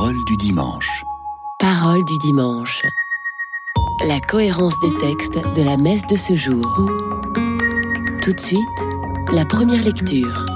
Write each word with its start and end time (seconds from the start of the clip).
Parole 0.00 0.24
du 0.26 0.36
dimanche. 0.36 1.04
Parole 1.58 2.04
du 2.04 2.18
dimanche. 2.18 2.82
La 4.06 4.20
cohérence 4.20 4.78
des 4.78 4.96
textes 4.96 5.40
de 5.56 5.62
la 5.64 5.76
messe 5.76 6.06
de 6.06 6.14
ce 6.14 6.36
jour. 6.36 6.64
Tout 8.22 8.32
de 8.32 8.38
suite, 8.38 8.60
la 9.32 9.44
première 9.44 9.82
lecture. 9.82 10.46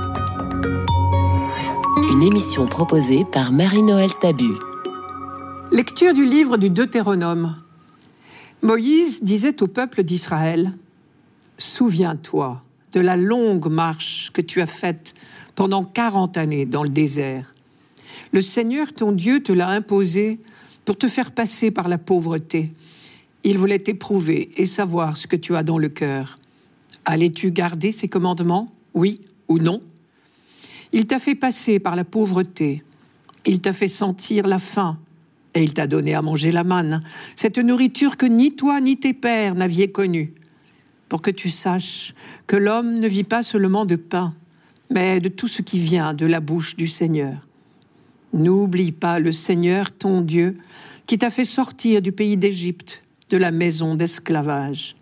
Une 2.12 2.22
émission 2.22 2.66
proposée 2.66 3.24
par 3.24 3.50
Marie-Noël 3.50 4.14
Tabu. 4.20 4.52
Lecture 5.72 6.14
du 6.14 6.24
livre 6.24 6.56
du 6.56 6.70
Deutéronome. 6.70 7.56
Moïse 8.62 9.24
disait 9.24 9.60
au 9.60 9.66
peuple 9.66 10.04
d'Israël 10.04 10.72
Souviens-toi 11.58 12.62
de 12.92 13.00
la 13.00 13.16
longue 13.16 13.68
marche 13.68 14.30
que 14.32 14.40
tu 14.40 14.60
as 14.60 14.66
faite 14.66 15.14
pendant 15.56 15.82
quarante 15.82 16.36
années 16.36 16.64
dans 16.64 16.84
le 16.84 16.90
désert. 16.90 17.56
Le 18.32 18.42
Seigneur 18.42 18.92
ton 18.92 19.12
Dieu 19.12 19.42
te 19.42 19.52
l'a 19.52 19.68
imposé 19.68 20.40
pour 20.84 20.96
te 20.96 21.06
faire 21.06 21.32
passer 21.32 21.70
par 21.70 21.88
la 21.88 21.98
pauvreté. 21.98 22.70
Il 23.44 23.58
voulait 23.58 23.78
t'éprouver 23.78 24.50
et 24.56 24.66
savoir 24.66 25.16
ce 25.16 25.26
que 25.26 25.36
tu 25.36 25.54
as 25.54 25.62
dans 25.62 25.78
le 25.78 25.88
cœur. 25.88 26.38
Allais-tu 27.04 27.50
garder 27.50 27.92
ses 27.92 28.08
commandements 28.08 28.72
Oui 28.94 29.20
ou 29.48 29.58
non? 29.58 29.80
Il 30.92 31.06
t'a 31.06 31.18
fait 31.18 31.34
passer 31.34 31.78
par 31.78 31.94
la 31.94 32.04
pauvreté. 32.04 32.82
Il 33.44 33.60
t'a 33.60 33.72
fait 33.72 33.88
sentir 33.88 34.46
la 34.46 34.58
faim. 34.58 34.98
Et 35.54 35.62
il 35.62 35.74
t'a 35.74 35.86
donné 35.86 36.14
à 36.14 36.22
manger 36.22 36.50
la 36.50 36.64
manne, 36.64 37.02
cette 37.36 37.58
nourriture 37.58 38.16
que 38.16 38.24
ni 38.24 38.56
toi 38.56 38.80
ni 38.80 38.96
tes 38.96 39.12
pères 39.12 39.54
n'aviez 39.54 39.92
connue 39.92 40.32
pour 41.10 41.20
que 41.20 41.30
tu 41.30 41.50
saches 41.50 42.14
que 42.46 42.56
l'homme 42.56 42.98
ne 42.98 43.06
vit 43.06 43.24
pas 43.24 43.42
seulement 43.42 43.84
de 43.84 43.96
pain, 43.96 44.32
mais 44.88 45.20
de 45.20 45.28
tout 45.28 45.48
ce 45.48 45.60
qui 45.60 45.78
vient 45.78 46.14
de 46.14 46.24
la 46.24 46.40
bouche 46.40 46.74
du 46.74 46.86
Seigneur. 46.86 47.46
N'oublie 48.32 48.92
pas 48.92 49.18
le 49.18 49.32
Seigneur 49.32 49.90
ton 49.90 50.20
Dieu 50.20 50.56
qui 51.06 51.18
t'a 51.18 51.30
fait 51.30 51.44
sortir 51.44 52.00
du 52.00 52.12
pays 52.12 52.36
d'Égypte, 52.36 53.02
de 53.30 53.36
la 53.36 53.50
maison 53.50 53.94
d'esclavage. 53.94 54.96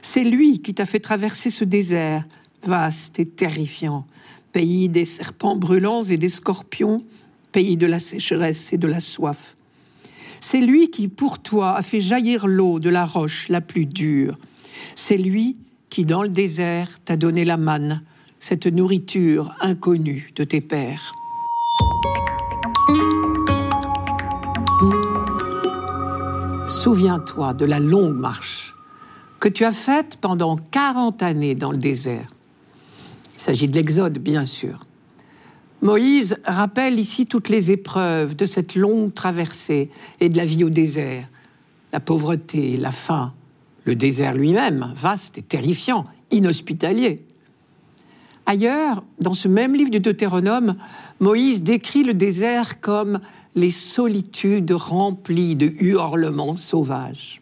C'est 0.00 0.24
lui 0.24 0.60
qui 0.60 0.72
t'a 0.72 0.86
fait 0.86 1.00
traverser 1.00 1.50
ce 1.50 1.64
désert 1.64 2.24
vaste 2.64 3.18
et 3.18 3.26
terrifiant, 3.26 4.06
pays 4.52 4.88
des 4.88 5.04
serpents 5.04 5.56
brûlants 5.56 6.02
et 6.02 6.16
des 6.16 6.28
scorpions, 6.28 6.98
pays 7.52 7.76
de 7.76 7.86
la 7.86 7.98
sécheresse 7.98 8.72
et 8.72 8.78
de 8.78 8.88
la 8.88 9.00
soif. 9.00 9.56
C'est 10.40 10.60
lui 10.60 10.90
qui, 10.90 11.08
pour 11.08 11.38
toi, 11.38 11.76
a 11.76 11.82
fait 11.82 12.00
jaillir 12.00 12.46
l'eau 12.46 12.78
de 12.78 12.90
la 12.90 13.04
roche 13.04 13.48
la 13.48 13.60
plus 13.60 13.86
dure, 13.86 14.38
c'est 14.94 15.16
lui 15.16 15.56
qui, 15.90 16.04
dans 16.04 16.22
le 16.22 16.28
désert, 16.28 16.98
t'a 17.04 17.16
donné 17.16 17.44
la 17.44 17.56
manne, 17.56 18.02
cette 18.38 18.66
nourriture 18.66 19.54
inconnue 19.60 20.30
de 20.36 20.44
tes 20.44 20.60
pères. 20.60 21.14
Souviens-toi 26.86 27.52
de 27.52 27.64
la 27.64 27.80
longue 27.80 28.14
marche 28.14 28.72
que 29.40 29.48
tu 29.48 29.64
as 29.64 29.72
faite 29.72 30.18
pendant 30.20 30.54
40 30.54 31.20
années 31.20 31.56
dans 31.56 31.72
le 31.72 31.78
désert. 31.78 32.28
Il 33.34 33.40
s'agit 33.40 33.66
de 33.66 33.74
l'Exode, 33.74 34.18
bien 34.18 34.44
sûr. 34.44 34.86
Moïse 35.82 36.36
rappelle 36.44 37.00
ici 37.00 37.26
toutes 37.26 37.48
les 37.48 37.72
épreuves 37.72 38.36
de 38.36 38.46
cette 38.46 38.76
longue 38.76 39.12
traversée 39.12 39.90
et 40.20 40.28
de 40.28 40.36
la 40.36 40.44
vie 40.44 40.62
au 40.62 40.70
désert. 40.70 41.26
La 41.92 41.98
pauvreté, 41.98 42.76
la 42.76 42.92
faim, 42.92 43.34
le 43.82 43.96
désert 43.96 44.36
lui-même, 44.36 44.92
vaste 44.94 45.38
et 45.38 45.42
terrifiant, 45.42 46.04
inhospitalier. 46.30 47.24
Ailleurs, 48.46 49.02
dans 49.18 49.34
ce 49.34 49.48
même 49.48 49.74
livre 49.74 49.90
du 49.90 49.98
Deutéronome, 49.98 50.76
Moïse 51.18 51.64
décrit 51.64 52.04
le 52.04 52.14
désert 52.14 52.80
comme 52.80 53.18
les 53.56 53.70
solitudes 53.70 54.70
remplies 54.72 55.56
de 55.56 55.72
hurlements 55.80 56.56
sauvages. 56.56 57.40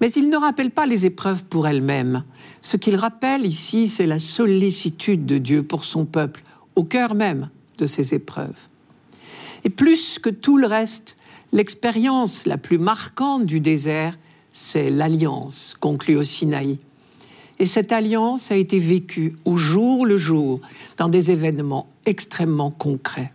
Mais 0.00 0.10
il 0.10 0.28
ne 0.30 0.36
rappelle 0.36 0.70
pas 0.70 0.86
les 0.86 1.06
épreuves 1.06 1.44
pour 1.44 1.68
elles-mêmes. 1.68 2.24
Ce 2.62 2.76
qu'il 2.76 2.96
rappelle 2.96 3.46
ici, 3.46 3.88
c'est 3.88 4.06
la 4.06 4.18
sollicitude 4.18 5.26
de 5.26 5.38
Dieu 5.38 5.62
pour 5.62 5.84
son 5.84 6.06
peuple, 6.06 6.42
au 6.74 6.84
cœur 6.84 7.14
même 7.14 7.50
de 7.78 7.86
ces 7.86 8.14
épreuves. 8.14 8.56
Et 9.64 9.70
plus 9.70 10.18
que 10.18 10.30
tout 10.30 10.56
le 10.58 10.66
reste, 10.66 11.16
l'expérience 11.52 12.46
la 12.46 12.56
plus 12.58 12.78
marquante 12.78 13.44
du 13.44 13.60
désert, 13.60 14.18
c'est 14.52 14.90
l'alliance 14.90 15.76
conclue 15.78 16.16
au 16.16 16.24
Sinaï. 16.24 16.78
Et 17.58 17.66
cette 17.66 17.92
alliance 17.92 18.50
a 18.50 18.56
été 18.56 18.78
vécue 18.78 19.36
au 19.44 19.56
jour 19.56 20.06
le 20.06 20.16
jour 20.16 20.60
dans 20.98 21.08
des 21.08 21.30
événements 21.30 21.86
extrêmement 22.04 22.70
concrets. 22.70 23.32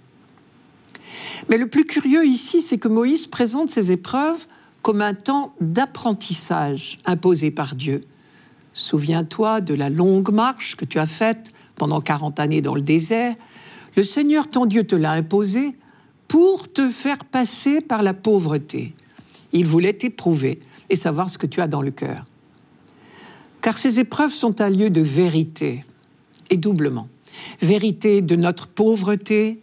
Mais 1.49 1.57
le 1.57 1.67
plus 1.67 1.85
curieux 1.85 2.25
ici, 2.25 2.61
c'est 2.61 2.77
que 2.77 2.87
Moïse 2.87 3.27
présente 3.27 3.69
ces 3.69 3.91
épreuves 3.91 4.45
comme 4.81 5.01
un 5.01 5.13
temps 5.13 5.53
d'apprentissage 5.61 6.99
imposé 7.05 7.51
par 7.51 7.75
Dieu. 7.75 8.01
Souviens-toi 8.73 9.61
de 9.61 9.73
la 9.73 9.89
longue 9.89 10.31
marche 10.31 10.75
que 10.75 10.85
tu 10.85 10.99
as 10.99 11.07
faite 11.07 11.51
pendant 11.75 12.01
40 12.01 12.39
années 12.39 12.61
dans 12.61 12.75
le 12.75 12.81
désert. 12.81 13.35
Le 13.95 14.03
Seigneur 14.03 14.49
ton 14.49 14.65
Dieu 14.65 14.85
te 14.85 14.95
l'a 14.95 15.11
imposé 15.11 15.75
pour 16.27 16.71
te 16.71 16.89
faire 16.89 17.25
passer 17.25 17.81
par 17.81 18.03
la 18.03 18.13
pauvreté. 18.13 18.93
Il 19.51 19.65
voulait 19.65 19.93
t'éprouver 19.93 20.59
et 20.89 20.95
savoir 20.95 21.29
ce 21.29 21.37
que 21.37 21.47
tu 21.47 21.59
as 21.61 21.67
dans 21.67 21.81
le 21.81 21.91
cœur. 21.91 22.25
Car 23.61 23.77
ces 23.77 23.99
épreuves 23.99 24.31
sont 24.31 24.61
un 24.61 24.69
lieu 24.69 24.89
de 24.89 25.01
vérité, 25.01 25.83
et 26.49 26.57
doublement. 26.57 27.07
Vérité 27.61 28.21
de 28.21 28.35
notre 28.35 28.67
pauvreté 28.67 29.59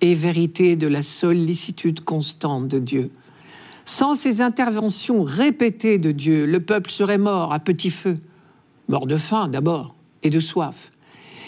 et 0.00 0.14
vérité 0.14 0.76
de 0.76 0.86
la 0.86 1.02
sollicitude 1.02 2.04
constante 2.04 2.68
de 2.68 2.78
Dieu. 2.78 3.10
Sans 3.84 4.14
ces 4.14 4.40
interventions 4.40 5.22
répétées 5.22 5.98
de 5.98 6.12
Dieu, 6.12 6.44
le 6.46 6.60
peuple 6.60 6.90
serait 6.90 7.18
mort 7.18 7.52
à 7.52 7.60
petit 7.60 7.90
feu, 7.90 8.18
mort 8.88 9.06
de 9.06 9.16
faim 9.16 9.48
d'abord, 9.48 9.94
et 10.22 10.30
de 10.30 10.40
soif. 10.40 10.90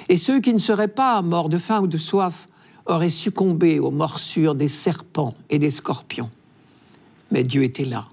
Et 0.08 0.16
ceux 0.16 0.40
qui 0.40 0.52
ne 0.52 0.58
seraient 0.58 0.88
pas 0.88 1.20
morts 1.22 1.48
de 1.48 1.58
faim 1.58 1.80
ou 1.80 1.86
de 1.86 1.98
soif 1.98 2.46
auraient 2.86 3.08
succombé 3.08 3.78
aux 3.80 3.90
morsures 3.90 4.54
des 4.54 4.68
serpents 4.68 5.34
et 5.50 5.58
des 5.58 5.70
scorpions. 5.70 6.30
Mais 7.30 7.42
Dieu 7.42 7.62
était 7.62 7.84
là 7.84 8.08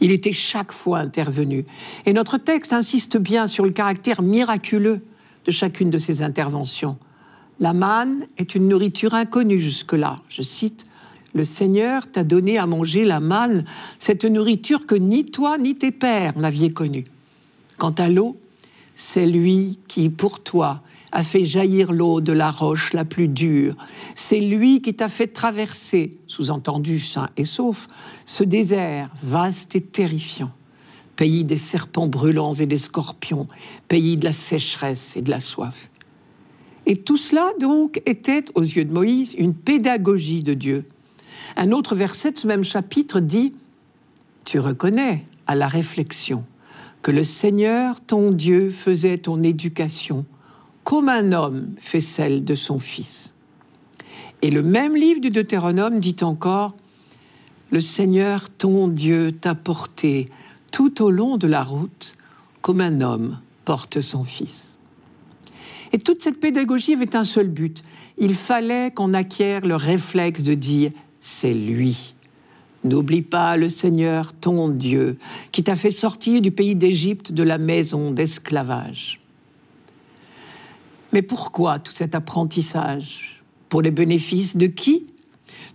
il 0.00 0.12
était 0.12 0.32
chaque 0.32 0.72
fois 0.72 0.98
intervenu. 0.98 1.64
Et 2.06 2.12
notre 2.12 2.38
texte 2.38 2.72
insiste 2.72 3.16
bien 3.16 3.46
sur 3.46 3.64
le 3.64 3.70
caractère 3.70 4.22
miraculeux 4.22 5.00
de 5.44 5.50
chacune 5.50 5.90
de 5.90 5.98
ces 5.98 6.22
interventions. 6.22 6.98
La 7.60 7.72
manne 7.72 8.26
est 8.36 8.54
une 8.54 8.68
nourriture 8.68 9.14
inconnue 9.14 9.60
jusque-là. 9.60 10.20
Je 10.28 10.42
cite, 10.42 10.86
Le 11.34 11.44
Seigneur 11.44 12.10
t'a 12.10 12.22
donné 12.22 12.56
à 12.56 12.66
manger 12.66 13.04
la 13.04 13.18
manne, 13.18 13.64
cette 13.98 14.24
nourriture 14.24 14.86
que 14.86 14.94
ni 14.94 15.24
toi 15.26 15.58
ni 15.58 15.74
tes 15.74 15.90
pères 15.90 16.38
n'aviez 16.38 16.72
connue. 16.72 17.06
Quant 17.76 17.94
à 17.98 18.08
l'eau, 18.08 18.38
c'est 18.94 19.26
lui 19.26 19.78
qui, 19.88 20.08
pour 20.08 20.40
toi, 20.40 20.82
a 21.10 21.24
fait 21.24 21.44
jaillir 21.44 21.90
l'eau 21.90 22.20
de 22.20 22.32
la 22.32 22.50
roche 22.50 22.92
la 22.92 23.04
plus 23.04 23.28
dure. 23.28 23.76
C'est 24.14 24.40
lui 24.40 24.80
qui 24.80 24.94
t'a 24.94 25.08
fait 25.08 25.28
traverser, 25.28 26.18
sous-entendu 26.28 27.00
sain 27.00 27.28
et 27.36 27.44
sauf, 27.44 27.88
ce 28.24 28.44
désert 28.44 29.10
vaste 29.22 29.74
et 29.74 29.80
terrifiant, 29.80 30.52
pays 31.16 31.44
des 31.44 31.56
serpents 31.56 32.08
brûlants 32.08 32.54
et 32.54 32.66
des 32.66 32.78
scorpions, 32.78 33.48
pays 33.88 34.16
de 34.16 34.24
la 34.24 34.32
sécheresse 34.32 35.16
et 35.16 35.22
de 35.22 35.30
la 35.30 35.40
soif. 35.40 35.88
Et 36.88 36.96
tout 36.96 37.18
cela, 37.18 37.52
donc, 37.60 38.00
était, 38.06 38.44
aux 38.54 38.62
yeux 38.62 38.86
de 38.86 38.92
Moïse, 38.94 39.34
une 39.36 39.52
pédagogie 39.52 40.42
de 40.42 40.54
Dieu. 40.54 40.86
Un 41.54 41.70
autre 41.70 41.94
verset 41.94 42.32
de 42.32 42.38
ce 42.38 42.46
même 42.46 42.64
chapitre 42.64 43.20
dit 43.20 43.52
Tu 44.46 44.58
reconnais 44.58 45.26
à 45.46 45.54
la 45.54 45.68
réflexion 45.68 46.44
que 47.02 47.10
le 47.10 47.24
Seigneur, 47.24 48.00
ton 48.00 48.30
Dieu, 48.30 48.70
faisait 48.70 49.18
ton 49.18 49.42
éducation 49.42 50.24
comme 50.82 51.10
un 51.10 51.32
homme 51.32 51.74
fait 51.76 52.00
celle 52.00 52.42
de 52.42 52.54
son 52.54 52.78
fils. 52.78 53.34
Et 54.40 54.50
le 54.50 54.62
même 54.62 54.96
livre 54.96 55.20
du 55.20 55.28
Deutéronome 55.28 56.00
dit 56.00 56.16
encore, 56.22 56.74
Le 57.70 57.82
Seigneur, 57.82 58.48
ton 58.48 58.88
Dieu, 58.88 59.32
t'a 59.38 59.54
porté 59.54 60.30
tout 60.72 61.02
au 61.02 61.10
long 61.10 61.36
de 61.36 61.48
la 61.48 61.62
route 61.62 62.16
comme 62.62 62.80
un 62.80 63.02
homme 63.02 63.40
porte 63.66 64.00
son 64.00 64.24
fils. 64.24 64.67
Et 65.92 65.98
toute 65.98 66.22
cette 66.22 66.40
pédagogie 66.40 66.94
avait 66.94 67.16
un 67.16 67.24
seul 67.24 67.48
but. 67.48 67.82
Il 68.18 68.34
fallait 68.34 68.90
qu'on 68.90 69.14
acquiert 69.14 69.66
le 69.66 69.76
réflexe 69.76 70.42
de 70.42 70.54
dire 70.54 70.90
c'est 71.20 71.54
lui. 71.54 72.14
N'oublie 72.84 73.22
pas 73.22 73.56
le 73.56 73.68
Seigneur, 73.68 74.32
ton 74.34 74.68
Dieu, 74.68 75.18
qui 75.52 75.64
t'a 75.64 75.76
fait 75.76 75.90
sortir 75.90 76.40
du 76.40 76.50
pays 76.50 76.76
d'Égypte 76.76 77.32
de 77.32 77.42
la 77.42 77.58
maison 77.58 78.10
d'esclavage. 78.12 79.20
Mais 81.12 81.22
pourquoi 81.22 81.78
tout 81.78 81.92
cet 81.92 82.14
apprentissage 82.14 83.42
Pour 83.68 83.82
les 83.82 83.90
bénéfices 83.90 84.56
de 84.56 84.66
qui 84.66 85.06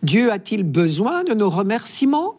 Dieu 0.01 0.31
a-t-il 0.31 0.63
besoin 0.63 1.24
de 1.24 1.33
nos 1.33 1.50
remerciements 1.50 2.36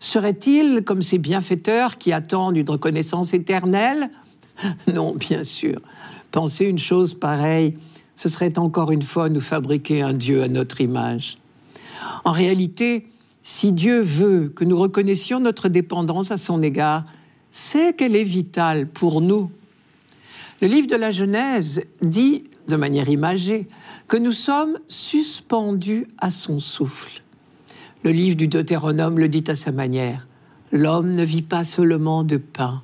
Serait-il 0.00 0.82
comme 0.84 1.02
ces 1.02 1.18
bienfaiteurs 1.18 1.98
qui 1.98 2.12
attendent 2.12 2.56
une 2.56 2.70
reconnaissance 2.70 3.34
éternelle 3.34 4.10
Non, 4.92 5.14
bien 5.14 5.44
sûr. 5.44 5.80
Penser 6.30 6.66
une 6.66 6.78
chose 6.78 7.14
pareille, 7.14 7.76
ce 8.16 8.28
serait 8.28 8.58
encore 8.58 8.90
une 8.90 9.02
fois 9.02 9.28
nous 9.28 9.40
fabriquer 9.40 10.02
un 10.02 10.12
Dieu 10.12 10.42
à 10.42 10.48
notre 10.48 10.80
image. 10.80 11.38
En 12.24 12.32
réalité, 12.32 13.06
si 13.42 13.72
Dieu 13.72 14.00
veut 14.00 14.52
que 14.54 14.64
nous 14.64 14.78
reconnaissions 14.78 15.40
notre 15.40 15.68
dépendance 15.68 16.30
à 16.30 16.36
son 16.36 16.62
égard, 16.62 17.04
c'est 17.52 17.96
qu'elle 17.96 18.16
est 18.16 18.24
vitale 18.24 18.86
pour 18.86 19.20
nous. 19.20 19.50
Le 20.60 20.68
livre 20.68 20.86
de 20.86 20.96
la 20.96 21.10
Genèse 21.10 21.82
dit, 22.02 22.44
de 22.68 22.76
manière 22.76 23.08
imagée, 23.08 23.68
que 24.06 24.16
nous 24.16 24.32
sommes 24.32 24.78
suspendus 24.88 26.08
à 26.18 26.30
son 26.30 26.58
souffle. 26.58 27.22
Le 28.02 28.10
livre 28.10 28.36
du 28.36 28.48
Deutéronome 28.48 29.18
le 29.18 29.28
dit 29.28 29.44
à 29.48 29.54
sa 29.54 29.72
manière. 29.72 30.26
L'homme 30.72 31.12
ne 31.12 31.24
vit 31.24 31.42
pas 31.42 31.64
seulement 31.64 32.24
de 32.24 32.36
pain, 32.36 32.82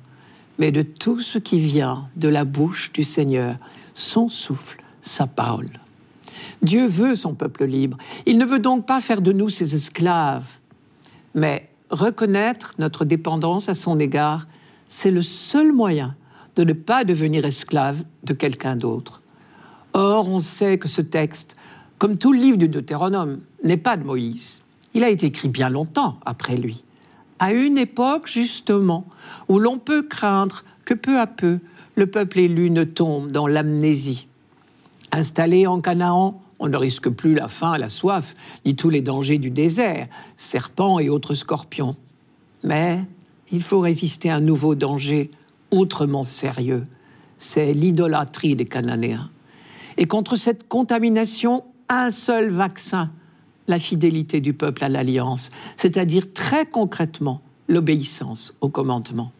mais 0.59 0.71
de 0.71 0.81
tout 0.81 1.19
ce 1.19 1.37
qui 1.37 1.59
vient 1.59 2.07
de 2.15 2.29
la 2.29 2.45
bouche 2.45 2.91
du 2.93 3.03
Seigneur, 3.03 3.57
son 3.93 4.29
souffle, 4.29 4.81
sa 5.01 5.27
parole. 5.27 5.69
Dieu 6.61 6.87
veut 6.87 7.15
son 7.15 7.33
peuple 7.33 7.65
libre. 7.65 7.97
Il 8.25 8.37
ne 8.37 8.45
veut 8.45 8.59
donc 8.59 8.85
pas 8.85 9.01
faire 9.01 9.21
de 9.21 9.31
nous 9.31 9.49
ses 9.49 9.75
esclaves. 9.75 10.47
Mais 11.33 11.69
reconnaître 11.89 12.73
notre 12.79 13.05
dépendance 13.05 13.69
à 13.69 13.75
son 13.75 13.99
égard, 13.99 14.47
c'est 14.87 15.11
le 15.11 15.21
seul 15.21 15.71
moyen 15.71 16.15
de 16.55 16.63
ne 16.63 16.73
pas 16.73 17.03
devenir 17.03 17.45
esclave 17.45 18.03
de 18.23 18.33
quelqu'un 18.33 18.75
d'autre. 18.75 19.21
Or, 19.93 20.27
on 20.27 20.39
sait 20.39 20.77
que 20.77 20.87
ce 20.87 21.01
texte, 21.01 21.55
comme 21.97 22.17
tout 22.17 22.33
le 22.33 22.39
livre 22.39 22.57
du 22.57 22.67
Deutéronome, 22.67 23.41
n'est 23.63 23.77
pas 23.77 23.97
de 23.97 24.03
Moïse. 24.03 24.61
Il 24.93 25.03
a 25.03 25.09
été 25.09 25.27
écrit 25.27 25.49
bien 25.49 25.69
longtemps 25.69 26.19
après 26.25 26.55
lui, 26.55 26.83
à 27.39 27.53
une 27.53 27.77
époque 27.77 28.27
justement 28.27 29.05
où 29.47 29.59
l'on 29.59 29.77
peut 29.77 30.03
craindre 30.03 30.63
que 30.85 30.93
peu 30.93 31.19
à 31.19 31.27
peu 31.27 31.59
le 31.95 32.07
peuple 32.07 32.39
élu 32.39 32.69
ne 32.69 32.83
tombe 32.83 33.31
dans 33.31 33.47
l'amnésie. 33.47 34.27
Installé 35.11 35.65
en 35.65 35.79
Canaan, 35.79 36.41
on 36.59 36.67
ne 36.67 36.77
risque 36.77 37.09
plus 37.09 37.33
la 37.33 37.47
faim, 37.47 37.77
la 37.77 37.89
soif, 37.89 38.33
ni 38.65 38.75
tous 38.75 38.89
les 38.89 39.01
dangers 39.01 39.37
du 39.37 39.49
désert, 39.49 40.07
serpents 40.35 40.99
et 40.99 41.09
autres 41.09 41.33
scorpions. 41.33 41.95
Mais 42.63 43.01
il 43.51 43.61
faut 43.61 43.79
résister 43.79 44.29
à 44.29 44.35
un 44.35 44.41
nouveau 44.41 44.75
danger 44.75 45.31
autrement 45.71 46.23
sérieux. 46.23 46.83
C'est 47.39 47.73
l'idolâtrie 47.73 48.55
des 48.55 48.65
Cananéens. 48.65 49.29
Et 49.97 50.07
contre 50.07 50.35
cette 50.35 50.67
contamination, 50.67 51.63
un 51.89 52.09
seul 52.09 52.49
vaccin, 52.49 53.11
la 53.67 53.79
fidélité 53.79 54.41
du 54.41 54.53
peuple 54.53 54.83
à 54.83 54.89
l'alliance, 54.89 55.49
c'est-à-dire 55.77 56.31
très 56.33 56.65
concrètement 56.65 57.41
l'obéissance 57.67 58.53
au 58.61 58.69
commandement. 58.69 59.31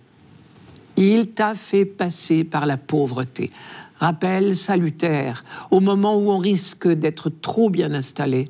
Il 0.98 1.28
t'a 1.28 1.56
fait 1.56 1.86
passer 1.86 2.44
par 2.44 2.66
la 2.66 2.78
pauvreté. 2.78 3.52
Rappel 4.00 4.58
salutaire 4.58 5.44
au 5.72 5.80
moment 5.80 6.18
où 6.18 6.30
on 6.30 6.38
risque 6.38 6.88
d'être 6.88 7.30
trop 7.30 7.70
bien 7.70 7.94
installé 7.94 8.50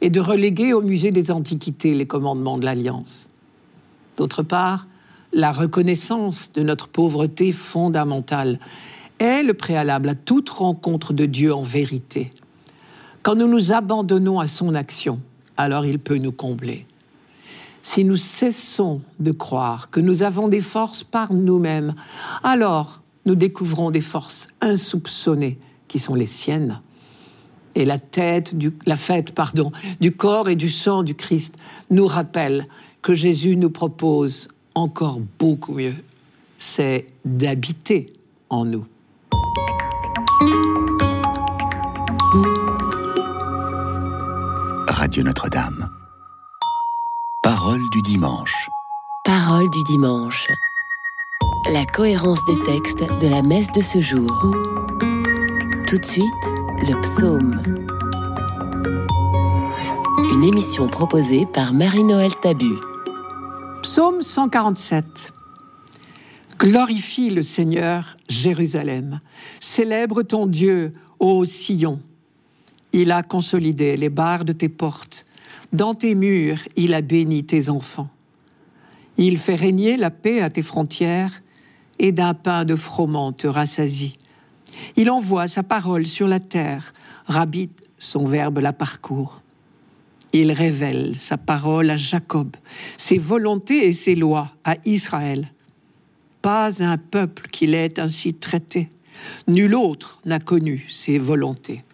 et 0.00 0.10
de 0.10 0.20
reléguer 0.20 0.72
au 0.72 0.82
musée 0.82 1.10
des 1.10 1.30
Antiquités 1.30 1.94
les 1.94 2.06
commandements 2.06 2.58
de 2.58 2.64
l'Alliance. 2.64 3.28
D'autre 4.16 4.42
part, 4.42 4.86
la 5.32 5.52
reconnaissance 5.52 6.52
de 6.52 6.62
notre 6.62 6.88
pauvreté 6.88 7.52
fondamentale 7.52 8.58
est 9.18 9.42
le 9.42 9.54
préalable 9.54 10.08
à 10.08 10.14
toute 10.14 10.48
rencontre 10.50 11.12
de 11.12 11.26
Dieu 11.26 11.54
en 11.54 11.62
vérité. 11.62 12.32
Quand 13.22 13.34
nous 13.34 13.48
nous 13.48 13.72
abandonnons 13.72 14.40
à 14.40 14.46
son 14.46 14.74
action, 14.74 15.20
alors 15.56 15.84
il 15.84 15.98
peut 15.98 16.16
nous 16.16 16.32
combler. 16.32 16.86
Si 17.82 18.04
nous 18.04 18.16
cessons 18.16 19.02
de 19.18 19.32
croire 19.32 19.90
que 19.90 20.00
nous 20.00 20.22
avons 20.22 20.48
des 20.48 20.62
forces 20.62 21.02
par 21.02 21.32
nous-mêmes, 21.32 21.94
alors 22.42 23.02
nous 23.26 23.34
découvrons 23.34 23.90
des 23.90 24.00
forces 24.00 24.48
insoupçonnées 24.62 25.58
qui 25.88 25.98
sont 25.98 26.14
les 26.14 26.26
siennes. 26.26 26.80
Et 27.74 27.84
la 27.84 27.98
tête, 27.98 28.54
la 28.86 28.96
fête, 28.96 29.32
pardon, 29.32 29.70
du 30.00 30.12
corps 30.12 30.48
et 30.48 30.56
du 30.56 30.70
sang 30.70 31.02
du 31.02 31.14
Christ 31.14 31.56
nous 31.90 32.06
rappelle 32.06 32.66
que 33.02 33.14
Jésus 33.14 33.56
nous 33.56 33.70
propose 33.70 34.48
encore 34.74 35.20
beaucoup 35.38 35.74
mieux. 35.74 35.94
C'est 36.58 37.06
d'habiter 37.24 38.12
en 38.48 38.64
nous. 38.64 38.86
Radio 45.10 45.24
Notre-Dame. 45.24 45.90
Parole 47.42 47.80
du 47.90 48.00
dimanche. 48.00 48.70
Parole 49.24 49.68
du 49.68 49.82
dimanche. 49.82 50.46
La 51.72 51.84
cohérence 51.84 52.38
des 52.44 52.62
textes 52.62 53.02
de 53.20 53.26
la 53.26 53.42
messe 53.42 53.72
de 53.72 53.80
ce 53.80 54.00
jour. 54.00 54.30
Tout 55.88 55.98
de 55.98 56.04
suite, 56.04 56.44
le 56.86 57.00
psaume. 57.02 57.60
Une 60.32 60.44
émission 60.44 60.86
proposée 60.86 61.44
par 61.44 61.72
Marie-Noël 61.72 62.30
Tabu. 62.40 62.76
Psaume 63.82 64.22
147. 64.22 65.32
Glorifie 66.56 67.30
le 67.30 67.42
Seigneur, 67.42 68.16
Jérusalem. 68.28 69.18
Célèbre 69.58 70.22
ton 70.22 70.46
Dieu, 70.46 70.92
ô 71.18 71.44
Sion. 71.44 71.98
Il 72.92 73.12
a 73.12 73.22
consolidé 73.22 73.96
les 73.96 74.08
barres 74.08 74.44
de 74.44 74.52
tes 74.52 74.68
portes. 74.68 75.24
Dans 75.72 75.94
tes 75.94 76.14
murs, 76.14 76.60
il 76.76 76.94
a 76.94 77.00
béni 77.00 77.44
tes 77.44 77.68
enfants. 77.68 78.08
Il 79.16 79.38
fait 79.38 79.54
régner 79.54 79.96
la 79.96 80.10
paix 80.10 80.40
à 80.40 80.50
tes 80.50 80.62
frontières 80.62 81.42
et 81.98 82.12
d'un 82.12 82.34
pain 82.34 82.64
de 82.64 82.74
froment 82.74 83.32
te 83.32 83.46
rassasie. 83.46 84.16
Il 84.96 85.10
envoie 85.10 85.46
sa 85.46 85.62
parole 85.62 86.06
sur 86.06 86.26
la 86.26 86.40
terre, 86.40 86.94
rabite 87.26 87.88
son 87.98 88.24
verbe 88.26 88.58
la 88.58 88.72
parcourt. 88.72 89.42
Il 90.32 90.52
révèle 90.52 91.16
sa 91.16 91.36
parole 91.36 91.90
à 91.90 91.96
Jacob, 91.96 92.56
ses 92.96 93.18
volontés 93.18 93.86
et 93.86 93.92
ses 93.92 94.14
lois 94.14 94.52
à 94.64 94.76
Israël. 94.84 95.52
Pas 96.40 96.82
un 96.82 96.96
peuple 96.96 97.48
qui 97.50 97.66
l'ait 97.66 98.00
ainsi 98.00 98.34
traité. 98.34 98.88
Nul 99.48 99.74
autre 99.74 100.18
n'a 100.24 100.38
connu 100.38 100.86
ses 100.88 101.18
volontés. 101.18 101.84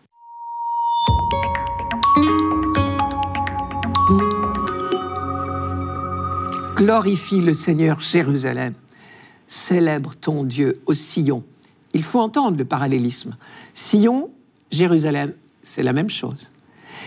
Glorifie 6.76 7.40
le 7.40 7.54
Seigneur 7.54 8.00
Jérusalem. 8.00 8.74
Célèbre 9.48 10.14
ton 10.14 10.44
Dieu 10.44 10.78
au 10.84 10.92
Sion. 10.92 11.42
Il 11.94 12.02
faut 12.02 12.20
entendre 12.20 12.58
le 12.58 12.66
parallélisme. 12.66 13.34
Sion, 13.72 14.28
Jérusalem, 14.70 15.32
c'est 15.62 15.82
la 15.82 15.94
même 15.94 16.10
chose. 16.10 16.50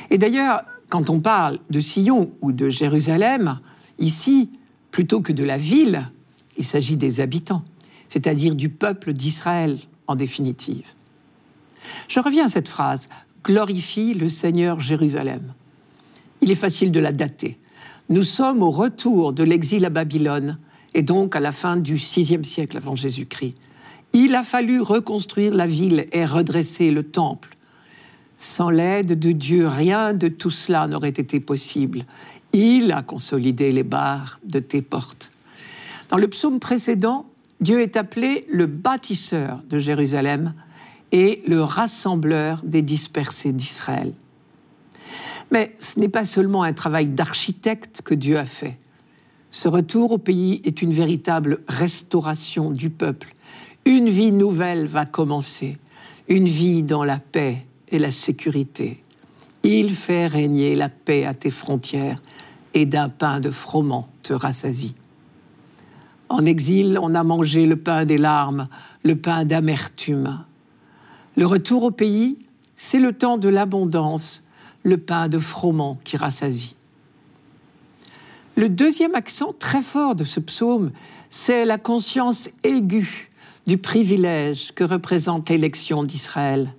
Et 0.10 0.18
d'ailleurs, 0.18 0.64
quand 0.90 1.12
on 1.12 1.20
parle 1.20 1.60
de 1.70 1.82
Sion 1.82 2.32
ou 2.42 2.52
de 2.52 2.68
Jérusalem, 2.68 3.60
ici, 4.00 4.50
plutôt 4.90 5.22
que 5.22 5.34
de 5.34 5.44
la 5.44 5.60
ville, 5.60 6.10
il 6.58 6.66
s'agit 6.66 6.98
des 6.98 7.20
habitants, 7.20 7.64
c'est-à-dire 8.10 8.56
du 8.56 8.70
peuple 8.70 9.14
d'Israël 9.14 9.78
en 10.08 10.16
définitive. 10.16 10.88
Je 12.08 12.20
reviens 12.20 12.48
à 12.48 12.50
cette 12.50 12.70
phrase, 12.70 13.08
glorifie 13.44 14.16
le 14.16 14.30
Seigneur 14.30 14.80
Jérusalem. 14.80 15.54
Il 16.42 16.50
est 16.50 16.56
facile 16.56 16.92
de 16.92 17.00
la 17.00 17.12
dater. 17.12 17.60
Nous 18.10 18.24
sommes 18.24 18.64
au 18.64 18.72
retour 18.72 19.34
de 19.34 19.44
l'exil 19.44 19.86
à 19.86 19.92
Babylone, 19.92 20.58
et 20.96 21.04
donc 21.04 21.36
à 21.36 21.40
la 21.40 21.52
fin 21.52 21.78
du 21.78 21.94
VIe 21.94 22.44
siècle 22.44 22.76
avant 22.78 22.96
Jésus-Christ. 22.96 23.54
Il 24.14 24.34
a 24.34 24.42
fallu 24.42 24.82
reconstruire 24.82 25.54
la 25.54 25.68
ville 25.68 26.08
et 26.12 26.26
redresser 26.26 26.90
le 26.90 27.04
temple. 27.04 27.56
Sans 28.40 28.72
l'aide 28.72 29.20
de 29.20 29.32
Dieu, 29.32 29.68
rien 29.68 30.16
de 30.16 30.28
tout 30.28 30.50
cela 30.50 30.88
n'aurait 30.88 31.10
été 31.10 31.40
possible. 31.40 32.06
Il 32.52 32.92
a 32.94 33.04
consolidé 33.04 33.72
les 33.72 33.84
barres 33.84 34.40
de 34.44 34.58
tes 34.58 34.82
portes. 34.82 35.32
Dans 36.10 36.18
le 36.18 36.28
psaume 36.28 36.60
précédent, 36.60 37.28
Dieu 37.62 37.80
est 37.80 37.96
appelé 37.96 38.48
le 38.52 38.66
bâtisseur 38.66 39.62
de 39.70 39.78
Jérusalem 39.78 40.56
et 41.12 41.44
le 41.48 41.62
rassembleur 41.62 42.62
des 42.64 42.82
dispersés 42.82 43.52
d'Israël. 43.52 44.14
Mais 45.52 45.76
ce 45.80 46.00
n'est 46.00 46.10
pas 46.10 46.26
seulement 46.26 46.64
un 46.64 46.74
travail 46.74 47.08
d'architecte 47.08 48.02
que 48.04 48.14
Dieu 48.14 48.38
a 48.38 48.46
fait. 48.46 48.78
Ce 49.52 49.68
retour 49.68 50.12
au 50.12 50.18
pays 50.18 50.62
est 50.64 50.82
une 50.82 50.94
véritable 50.94 51.60
restauration 51.68 52.70
du 52.72 52.90
peuple. 52.90 53.34
Une 53.86 54.10
vie 54.10 54.32
nouvelle 54.32 54.86
va 54.86 55.06
commencer, 55.06 55.78
une 56.28 56.48
vie 56.48 56.84
dans 56.84 57.04
la 57.04 57.18
paix 57.18 57.66
et 57.88 57.98
la 57.98 58.12
sécurité. 58.12 59.02
Il 59.64 59.96
fait 59.96 60.28
régner 60.28 60.76
la 60.76 60.90
paix 60.90 61.26
à 61.26 61.34
tes 61.34 61.50
frontières 61.50 62.22
et 62.74 62.86
d'un 62.86 63.10
pain 63.10 63.40
de 63.40 63.50
froment 63.50 64.08
te 64.22 64.34
rassasie. 64.34 64.94
En 66.30 66.46
exil, 66.46 67.00
on 67.02 67.16
a 67.16 67.24
mangé 67.24 67.66
le 67.66 67.76
pain 67.76 68.06
des 68.06 68.20
larmes, 68.20 68.68
le 69.04 69.16
pain 69.16 69.46
d'amertume. 69.46 70.44
Le 71.36 71.48
retour 71.48 71.84
au 71.84 71.92
pays, 71.92 72.38
c'est 72.78 73.00
le 73.00 73.14
temps 73.14 73.38
de 73.38 73.50
l'abondance, 73.50 74.44
le 74.90 74.98
pain 74.98 75.30
de 75.30 75.40
froment 75.40 76.00
qui 76.04 76.18
rassasie. 76.18 76.76
Le 78.58 78.68
deuxième 78.68 79.16
accent 79.16 79.54
très 79.58 79.82
fort 79.82 80.16
de 80.16 80.26
ce 80.26 80.42
psaume, 80.42 80.92
c'est 81.30 81.64
la 81.64 81.78
conscience 81.78 82.50
aiguë 82.64 83.30
du 83.68 83.78
privilège 83.78 84.74
que 84.74 84.84
représente 84.84 85.50
l'élection 85.50 86.04
d'Israël. 86.04 86.74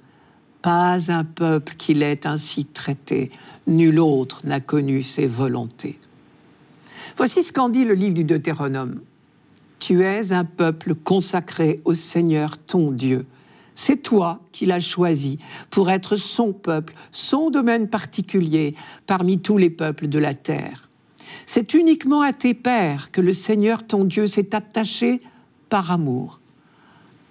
Pas 0.61 1.11
un 1.11 1.25
peuple 1.25 1.75
qui 1.79 1.95
l'ait 1.95 2.27
ainsi 2.27 2.67
traité, 2.67 3.31
nul 3.67 3.99
autre 3.99 4.43
n'a 4.45 4.61
connu 4.61 5.03
ses 5.03 5.27
volontés. 5.27 5.99
Voici 7.17 7.43
ce 7.43 7.53
qu'en 7.53 7.69
dit 7.69 7.85
le 7.85 7.95
livre 7.95 8.15
du 8.15 8.25
Deutéronome. 8.25 9.01
Tu 9.79 10.03
es 10.03 10.33
un 10.33 10.45
peuple 10.45 10.95
consacré 10.95 11.81
au 11.87 11.95
Seigneur 11.95 12.59
ton 12.59 12.91
Dieu. 12.91 13.25
C'est 13.83 14.03
toi 14.03 14.41
qui 14.53 14.67
l'as 14.67 14.79
choisi 14.79 15.39
pour 15.71 15.89
être 15.89 16.17
son 16.17 16.53
peuple, 16.53 16.93
son 17.13 17.49
domaine 17.49 17.89
particulier 17.89 18.75
parmi 19.07 19.39
tous 19.39 19.57
les 19.57 19.71
peuples 19.71 20.07
de 20.07 20.19
la 20.19 20.35
terre. 20.35 20.91
C'est 21.47 21.73
uniquement 21.73 22.21
à 22.21 22.35
tes 22.35 22.53
pères 22.53 23.11
que 23.11 23.23
le 23.23 23.33
Seigneur 23.33 23.87
ton 23.87 24.05
Dieu 24.05 24.27
s'est 24.27 24.55
attaché 24.55 25.23
par 25.71 25.91
amour. 25.91 26.41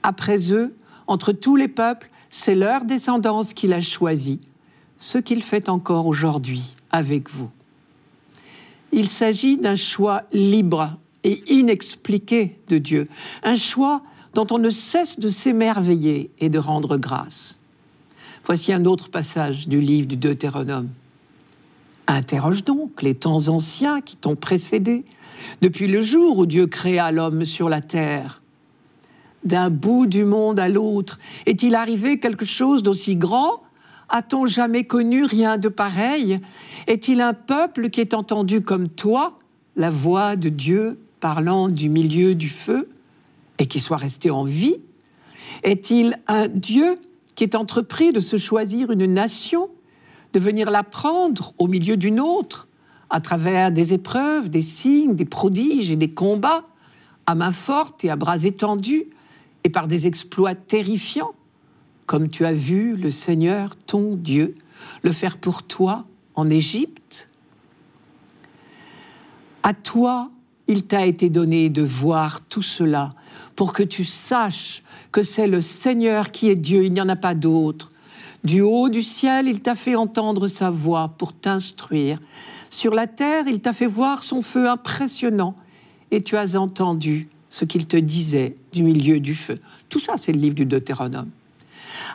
Après 0.01 0.51
eux, 0.51 0.75
entre 1.06 1.34
tous 1.34 1.56
les 1.56 1.68
peuples, 1.68 2.10
c'est 2.32 2.56
leur 2.56 2.84
descendance 2.84 3.53
qu'il 3.53 3.72
a 3.72 3.79
choisie, 3.79 4.41
ce 4.98 5.20
qu'il 5.20 5.44
fait 5.44 5.70
encore 5.70 6.08
aujourd'hui 6.08 6.74
avec 6.89 7.29
vous. 7.29 7.51
Il 8.91 9.08
s'agit 9.08 9.58
d'un 9.58 9.75
choix 9.75 10.24
libre 10.34 10.98
et 11.24 11.44
inexpliqué 11.53 12.58
de 12.70 12.79
Dieu, 12.79 13.08
un 13.44 13.56
choix 13.56 14.01
dont 14.33 14.48
on 14.51 14.57
ne 14.57 14.69
cesse 14.69 15.19
de 15.19 15.29
s'émerveiller 15.29 16.31
et 16.39 16.50
de 16.50 16.59
rendre 16.59 16.98
grâce. 16.98 17.59
Voici 18.45 18.74
un 18.74 18.86
autre 18.86 19.09
passage 19.09 19.67
du 19.67 19.81
livre 19.81 20.07
du 20.07 20.17
Deutéronome. 20.17 20.89
Interroge 22.07 22.63
donc 22.63 23.01
les 23.01 23.13
temps 23.13 23.48
anciens 23.48 24.01
qui 24.01 24.15
t'ont 24.15 24.36
précédé, 24.36 25.05
depuis 25.62 25.88
le 25.88 26.01
jour 26.01 26.39
où 26.39 26.45
Dieu 26.45 26.67
créa 26.67 27.12
l'homme 27.12 27.45
sur 27.45 27.69
la 27.69 27.81
terre. 27.81 28.41
D'un 29.43 29.69
bout 29.69 30.05
du 30.05 30.25
monde 30.25 30.59
à 30.59 30.67
l'autre, 30.67 31.19
est-il 31.45 31.75
arrivé 31.75 32.19
quelque 32.19 32.45
chose 32.45 32.83
d'aussi 32.83 33.15
grand? 33.15 33.62
A-t-on 34.09 34.48
jamais 34.48 34.86
connu 34.86 35.24
rien 35.24 35.57
de 35.57 35.69
pareil? 35.69 36.39
Est-il 36.88 37.21
un 37.21 37.33
peuple 37.33 37.89
qui 37.89 38.01
est 38.01 38.15
entendu 38.15 38.62
comme 38.62 38.89
toi, 38.89 39.38
la 39.75 39.91
voix 39.91 40.36
de 40.36 40.50
Dieu 40.50 41.00
parlant 41.19 41.69
du 41.69 41.89
milieu 41.89 42.33
du 42.33 42.50
feu, 42.50 42.89
et 43.60 43.68
qui 43.68 43.80
soit 43.80 43.98
resté 43.98 44.32
en 44.32 44.44
vie 44.44 44.78
Est-il 45.63 46.18
un 46.28 46.48
Dieu 46.48 47.00
qui 47.36 47.44
est 47.44 47.56
entrepris 47.56 48.12
de 48.12 48.20
se 48.20 48.38
choisir 48.38 48.92
une 48.92 49.06
nation, 49.06 49.70
de 50.34 50.39
venir 50.39 50.72
la 50.72 50.84
prendre 50.84 51.54
au 51.58 51.68
milieu 51.68 51.98
d'une 51.98 52.20
autre, 52.20 52.68
à 53.10 53.22
travers 53.22 53.72
des 53.72 53.94
épreuves, 53.94 54.50
des 54.50 54.62
signes, 54.62 55.16
des 55.16 55.25
prodiges 55.25 55.92
et 55.92 55.96
des 55.96 56.12
combats, 56.12 56.66
à 57.25 57.36
main 57.36 57.51
forte 57.51 58.04
et 58.04 58.10
à 58.10 58.16
bras 58.16 58.44
étendus, 58.44 59.06
et 59.63 59.70
par 59.70 59.88
des 59.88 60.08
exploits 60.08 60.56
terrifiants, 60.56 61.34
comme 62.06 62.30
tu 62.30 62.46
as 62.46 62.54
vu 62.54 62.96
le 62.96 63.12
Seigneur, 63.12 63.75
ton 63.75 64.16
Dieu, 64.16 64.56
le 65.04 65.12
faire 65.12 65.38
pour 65.38 65.63
toi 65.63 66.06
en 66.36 66.50
Égypte? 66.50 67.30
À 69.63 69.74
toi, 69.74 70.32
il 70.70 70.84
t'a 70.84 71.08
été 71.08 71.30
donné 71.30 71.70
de 71.70 71.82
voir 71.82 72.42
tout 72.42 72.62
cela 72.62 73.14
pour 73.56 73.74
que 73.74 73.82
tu 73.82 74.06
saches 74.06 74.84
que 75.12 75.24
c'est 75.24 75.48
le 75.48 75.62
Seigneur 75.62 76.32
qui 76.32 76.48
est 76.50 76.56
Dieu, 76.56 76.86
il 76.86 76.94
n'y 76.94 77.02
en 77.02 77.10
a 77.10 77.16
pas 77.16 77.34
d'autre. 77.34 77.90
Du 78.44 78.62
haut 78.62 78.88
du 78.88 79.02
ciel, 79.02 79.48
il 79.48 79.62
t'a 79.62 79.74
fait 79.74 79.96
entendre 79.96 80.48
sa 80.48 80.70
voix 80.70 81.16
pour 81.18 81.34
t'instruire. 81.34 82.20
Sur 82.70 82.94
la 82.94 83.08
terre, 83.08 83.46
il 83.48 83.62
t'a 83.62 83.74
fait 83.74 83.88
voir 83.88 84.24
son 84.24 84.44
feu 84.44 84.70
impressionnant, 84.70 85.56
et 86.12 86.22
tu 86.22 86.38
as 86.38 86.56
entendu 86.56 87.28
ce 87.50 87.66
qu'il 87.66 87.88
te 87.88 87.98
disait 87.98 88.56
du 88.72 88.84
milieu 88.84 89.20
du 89.20 89.34
feu. 89.34 89.58
Tout 89.90 90.00
ça, 90.00 90.14
c'est 90.18 90.32
le 90.32 90.40
livre 90.40 90.56
du 90.56 90.66
Deutéronome. 90.66 91.32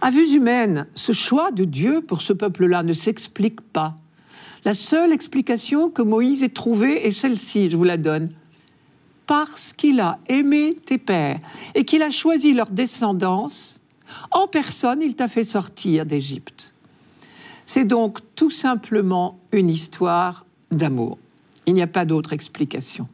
À 0.00 0.12
vue 0.12 0.30
humaine, 0.32 0.86
ce 0.94 1.10
choix 1.10 1.50
de 1.50 1.64
Dieu 1.64 2.02
pour 2.02 2.22
ce 2.22 2.32
peuple-là 2.32 2.84
ne 2.84 2.94
s'explique 2.94 3.60
pas. 3.60 3.96
La 4.64 4.74
seule 4.74 5.12
explication 5.12 5.90
que 5.90 6.02
Moïse 6.02 6.44
ait 6.44 6.48
trouvée 6.48 7.04
est 7.04 7.10
celle-ci, 7.10 7.68
je 7.68 7.76
vous 7.76 7.84
la 7.84 7.96
donne. 7.96 8.30
Parce 9.26 9.72
qu'il 9.72 10.00
a 10.00 10.18
aimé 10.28 10.76
tes 10.84 10.98
pères 10.98 11.40
et 11.74 11.84
qu'il 11.84 12.02
a 12.02 12.10
choisi 12.10 12.52
leur 12.52 12.70
descendance, 12.70 13.80
en 14.30 14.46
personne, 14.46 15.00
il 15.02 15.14
t'a 15.14 15.28
fait 15.28 15.44
sortir 15.44 16.06
d'Égypte. 16.06 16.72
C'est 17.66 17.84
donc 17.84 18.18
tout 18.34 18.50
simplement 18.50 19.38
une 19.52 19.70
histoire 19.70 20.44
d'amour. 20.70 21.18
Il 21.66 21.74
n'y 21.74 21.82
a 21.82 21.86
pas 21.86 22.04
d'autre 22.04 22.32
explication. 22.32 23.08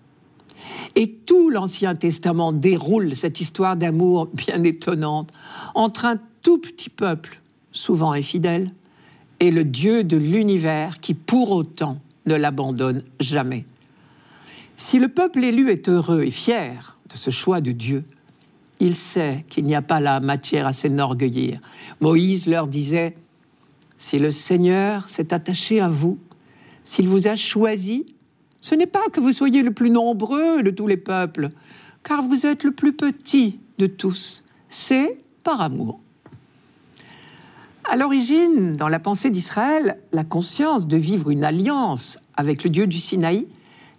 Et 0.96 1.10
tout 1.10 1.50
l'Ancien 1.50 1.94
Testament 1.94 2.52
déroule 2.52 3.16
cette 3.16 3.40
histoire 3.40 3.76
d'amour 3.76 4.26
bien 4.26 4.62
étonnante 4.64 5.30
entre 5.74 6.04
un 6.04 6.18
tout 6.42 6.58
petit 6.58 6.90
peuple, 6.90 7.40
souvent 7.72 8.12
infidèle, 8.12 8.72
et 9.38 9.50
le 9.50 9.64
Dieu 9.64 10.04
de 10.04 10.16
l'univers 10.16 11.00
qui 11.00 11.14
pour 11.14 11.50
autant 11.50 11.98
ne 12.26 12.34
l'abandonne 12.34 13.02
jamais. 13.20 13.64
Si 14.82 14.98
le 14.98 15.08
peuple 15.08 15.44
élu 15.44 15.68
est 15.68 15.90
heureux 15.90 16.22
et 16.22 16.30
fier 16.30 16.96
de 17.10 17.14
ce 17.14 17.30
choix 17.30 17.60
de 17.60 17.70
Dieu, 17.70 18.02
il 18.80 18.96
sait 18.96 19.44
qu'il 19.50 19.64
n'y 19.64 19.74
a 19.74 19.82
pas 19.82 20.00
la 20.00 20.20
matière 20.20 20.66
à 20.66 20.72
s'enorgueillir. 20.72 21.60
Moïse 22.00 22.46
leur 22.46 22.66
disait, 22.66 23.14
Si 23.98 24.18
le 24.18 24.30
Seigneur 24.30 25.10
s'est 25.10 25.34
attaché 25.34 25.80
à 25.80 25.88
vous, 25.88 26.18
s'il 26.82 27.08
vous 27.08 27.28
a 27.28 27.36
choisi, 27.36 28.06
ce 28.62 28.74
n'est 28.74 28.86
pas 28.86 29.06
que 29.12 29.20
vous 29.20 29.32
soyez 29.32 29.62
le 29.62 29.70
plus 29.70 29.90
nombreux 29.90 30.62
de 30.62 30.70
tous 30.70 30.86
les 30.86 30.96
peuples, 30.96 31.50
car 32.02 32.22
vous 32.22 32.46
êtes 32.46 32.64
le 32.64 32.72
plus 32.72 32.94
petit 32.94 33.60
de 33.76 33.86
tous. 33.86 34.42
C'est 34.70 35.18
par 35.44 35.60
amour. 35.60 36.00
À 37.84 37.96
l'origine, 37.96 38.76
dans 38.76 38.88
la 38.88 38.98
pensée 38.98 39.28
d'Israël, 39.28 39.98
la 40.12 40.24
conscience 40.24 40.88
de 40.88 40.96
vivre 40.96 41.28
une 41.28 41.44
alliance 41.44 42.18
avec 42.34 42.64
le 42.64 42.70
Dieu 42.70 42.86
du 42.86 42.98
Sinaï 42.98 43.46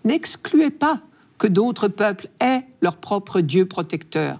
n'excluait 0.03 0.69
pas 0.69 1.01
que 1.37 1.47
d'autres 1.47 1.87
peuples 1.87 2.29
aient 2.39 2.63
leur 2.81 2.97
propre 2.97 3.41
Dieu 3.41 3.65
protecteur. 3.65 4.39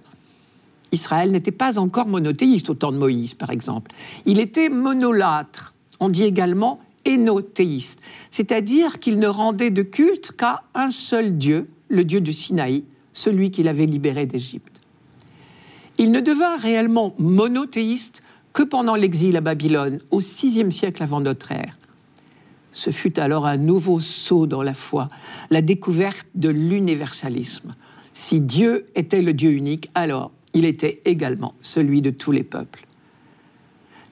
Israël 0.92 1.32
n'était 1.32 1.50
pas 1.50 1.78
encore 1.78 2.06
monothéiste 2.06 2.70
au 2.70 2.74
temps 2.74 2.92
de 2.92 2.98
Moïse, 2.98 3.34
par 3.34 3.50
exemple. 3.50 3.90
Il 4.26 4.38
était 4.38 4.68
monolâtre. 4.68 5.74
On 6.00 6.08
dit 6.08 6.24
également 6.24 6.80
énothéiste, 7.04 8.00
c'est-à-dire 8.30 9.00
qu'il 9.00 9.18
ne 9.18 9.26
rendait 9.26 9.70
de 9.70 9.82
culte 9.82 10.32
qu'à 10.32 10.62
un 10.74 10.90
seul 10.90 11.36
Dieu, 11.36 11.68
le 11.88 12.04
Dieu 12.04 12.20
du 12.20 12.32
Sinaï, 12.32 12.84
celui 13.12 13.50
qu'il 13.50 13.68
avait 13.68 13.86
libéré 13.86 14.26
d'Égypte. 14.26 14.80
Il 15.98 16.12
ne 16.12 16.20
devint 16.20 16.56
réellement 16.56 17.14
monothéiste 17.18 18.22
que 18.52 18.62
pendant 18.62 18.94
l'exil 18.94 19.36
à 19.36 19.40
Babylone, 19.40 20.00
au 20.10 20.18
VIe 20.18 20.72
siècle 20.72 21.02
avant 21.02 21.20
notre 21.20 21.52
ère. 21.52 21.78
Ce 22.72 22.90
fut 22.90 23.18
alors 23.20 23.46
un 23.46 23.56
nouveau 23.56 24.00
saut 24.00 24.46
dans 24.46 24.62
la 24.62 24.74
foi, 24.74 25.08
la 25.50 25.62
découverte 25.62 26.26
de 26.34 26.48
l'universalisme. 26.48 27.74
Si 28.14 28.40
Dieu 28.40 28.86
était 28.94 29.22
le 29.22 29.34
Dieu 29.34 29.52
unique, 29.52 29.90
alors 29.94 30.30
il 30.54 30.64
était 30.64 31.00
également 31.04 31.54
celui 31.60 32.02
de 32.02 32.10
tous 32.10 32.32
les 32.32 32.44
peuples. 32.44 32.86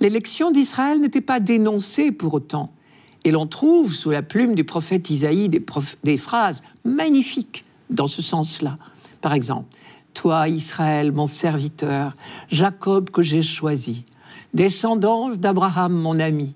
L'élection 0.00 0.50
d'Israël 0.50 1.00
n'était 1.00 1.20
pas 1.20 1.40
dénoncée 1.40 2.10
pour 2.10 2.32
autant. 2.34 2.72
Et 3.24 3.30
l'on 3.30 3.46
trouve 3.46 3.94
sous 3.94 4.10
la 4.10 4.22
plume 4.22 4.54
du 4.54 4.64
prophète 4.64 5.10
Isaïe 5.10 5.50
des, 5.50 6.16
phrases 6.16 6.62
magnifiques 6.84 7.66
dans 7.90 8.06
ce 8.06 8.22
sens-là. 8.22 8.78
Par 9.20 9.34
exemple, 9.34 9.68
Toi, 10.14 10.48
Israël, 10.48 11.12
mon 11.12 11.26
serviteur, 11.26 12.16
Jacob 12.50 13.10
que 13.10 13.22
j'ai 13.22 13.42
choisi, 13.42 14.04
descendance 14.54 15.38
d'Abraham, 15.38 15.92
mon 15.92 16.18
ami. 16.18 16.54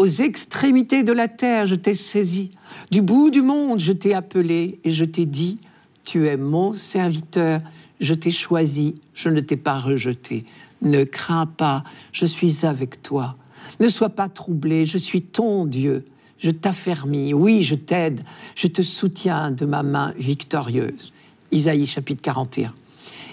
Aux 0.00 0.06
extrémités 0.06 1.02
de 1.02 1.12
la 1.12 1.28
terre, 1.28 1.66
je 1.66 1.74
t'ai 1.74 1.94
saisi. 1.94 2.52
Du 2.90 3.02
bout 3.02 3.28
du 3.28 3.42
monde, 3.42 3.80
je 3.80 3.92
t'ai 3.92 4.14
appelé 4.14 4.78
et 4.82 4.92
je 4.92 5.04
t'ai 5.04 5.26
dit, 5.26 5.58
Tu 6.04 6.26
es 6.26 6.38
mon 6.38 6.72
serviteur, 6.72 7.60
je 8.00 8.14
t'ai 8.14 8.30
choisi, 8.30 8.94
je 9.12 9.28
ne 9.28 9.40
t'ai 9.40 9.58
pas 9.58 9.76
rejeté. 9.76 10.46
Ne 10.80 11.04
crains 11.04 11.44
pas, 11.44 11.84
je 12.12 12.24
suis 12.24 12.64
avec 12.64 13.02
toi. 13.02 13.36
Ne 13.78 13.90
sois 13.90 14.08
pas 14.08 14.30
troublé, 14.30 14.86
je 14.86 14.96
suis 14.96 15.20
ton 15.20 15.66
Dieu. 15.66 16.06
Je 16.38 16.50
t'affermis, 16.50 17.34
oui, 17.34 17.62
je 17.62 17.74
t'aide, 17.74 18.22
je 18.54 18.68
te 18.68 18.80
soutiens 18.80 19.50
de 19.50 19.66
ma 19.66 19.82
main 19.82 20.14
victorieuse. 20.16 21.12
Isaïe 21.52 21.86
chapitre 21.86 22.22
41. 22.22 22.72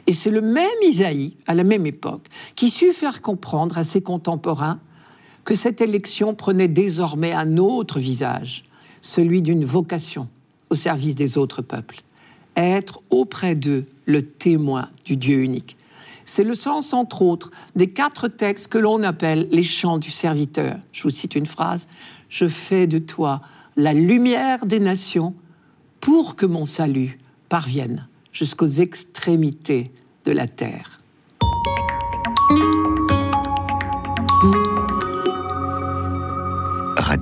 Et 0.05 0.11
c'est 0.11 0.31
le 0.31 0.41
même 0.41 0.67
Isaïe, 0.83 1.31
à 1.47 1.55
la 1.55 1.63
même 1.63 1.85
époque, 1.85 2.27
qui 2.57 2.69
sut 2.69 2.91
faire 2.91 3.21
comprendre 3.21 3.77
à 3.77 3.85
ses 3.85 4.01
contemporains 4.01 4.81
que 5.47 5.55
cette 5.55 5.79
élection 5.79 6.35
prenait 6.35 6.67
désormais 6.67 7.31
un 7.31 7.55
autre 7.55 8.01
visage, 8.01 8.65
celui 8.99 9.41
d'une 9.41 9.63
vocation 9.63 10.27
au 10.69 10.75
service 10.75 11.15
des 11.15 11.37
autres 11.37 11.61
peuples. 11.61 12.01
Être 12.57 12.99
auprès 13.11 13.55
d'eux 13.55 13.85
le 14.05 14.25
témoin 14.25 14.89
du 15.05 15.15
Dieu 15.15 15.41
unique. 15.41 15.77
C'est 16.25 16.43
le 16.43 16.53
sens, 16.53 16.91
entre 16.91 17.21
autres, 17.21 17.51
des 17.77 17.87
quatre 17.87 18.27
textes 18.27 18.67
que 18.67 18.77
l'on 18.77 19.03
appelle 19.03 19.47
les 19.49 19.63
chants 19.63 19.99
du 19.99 20.11
serviteur. 20.11 20.79
Je 20.91 21.03
vous 21.03 21.11
cite 21.11 21.33
une 21.35 21.45
phrase. 21.45 21.87
Je 22.27 22.49
fais 22.49 22.85
de 22.85 22.99
toi 22.99 23.39
la 23.77 23.93
lumière 23.93 24.65
des 24.65 24.81
nations 24.81 25.33
pour 26.01 26.35
que 26.35 26.45
mon 26.45 26.65
salut 26.65 27.19
parvienne 27.47 28.05
jusqu'aux 28.33 28.67
extrémités 28.67 29.91
de 30.25 30.33
la 30.33 30.49
terre. 30.49 30.99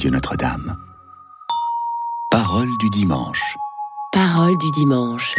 Radio 0.06 0.18
Notre-Dame. 0.18 0.78
Parole 2.30 2.70
du 2.78 2.92
dimanche. 2.92 3.58
Parole 4.12 4.56
du 4.56 4.70
dimanche. 4.70 5.34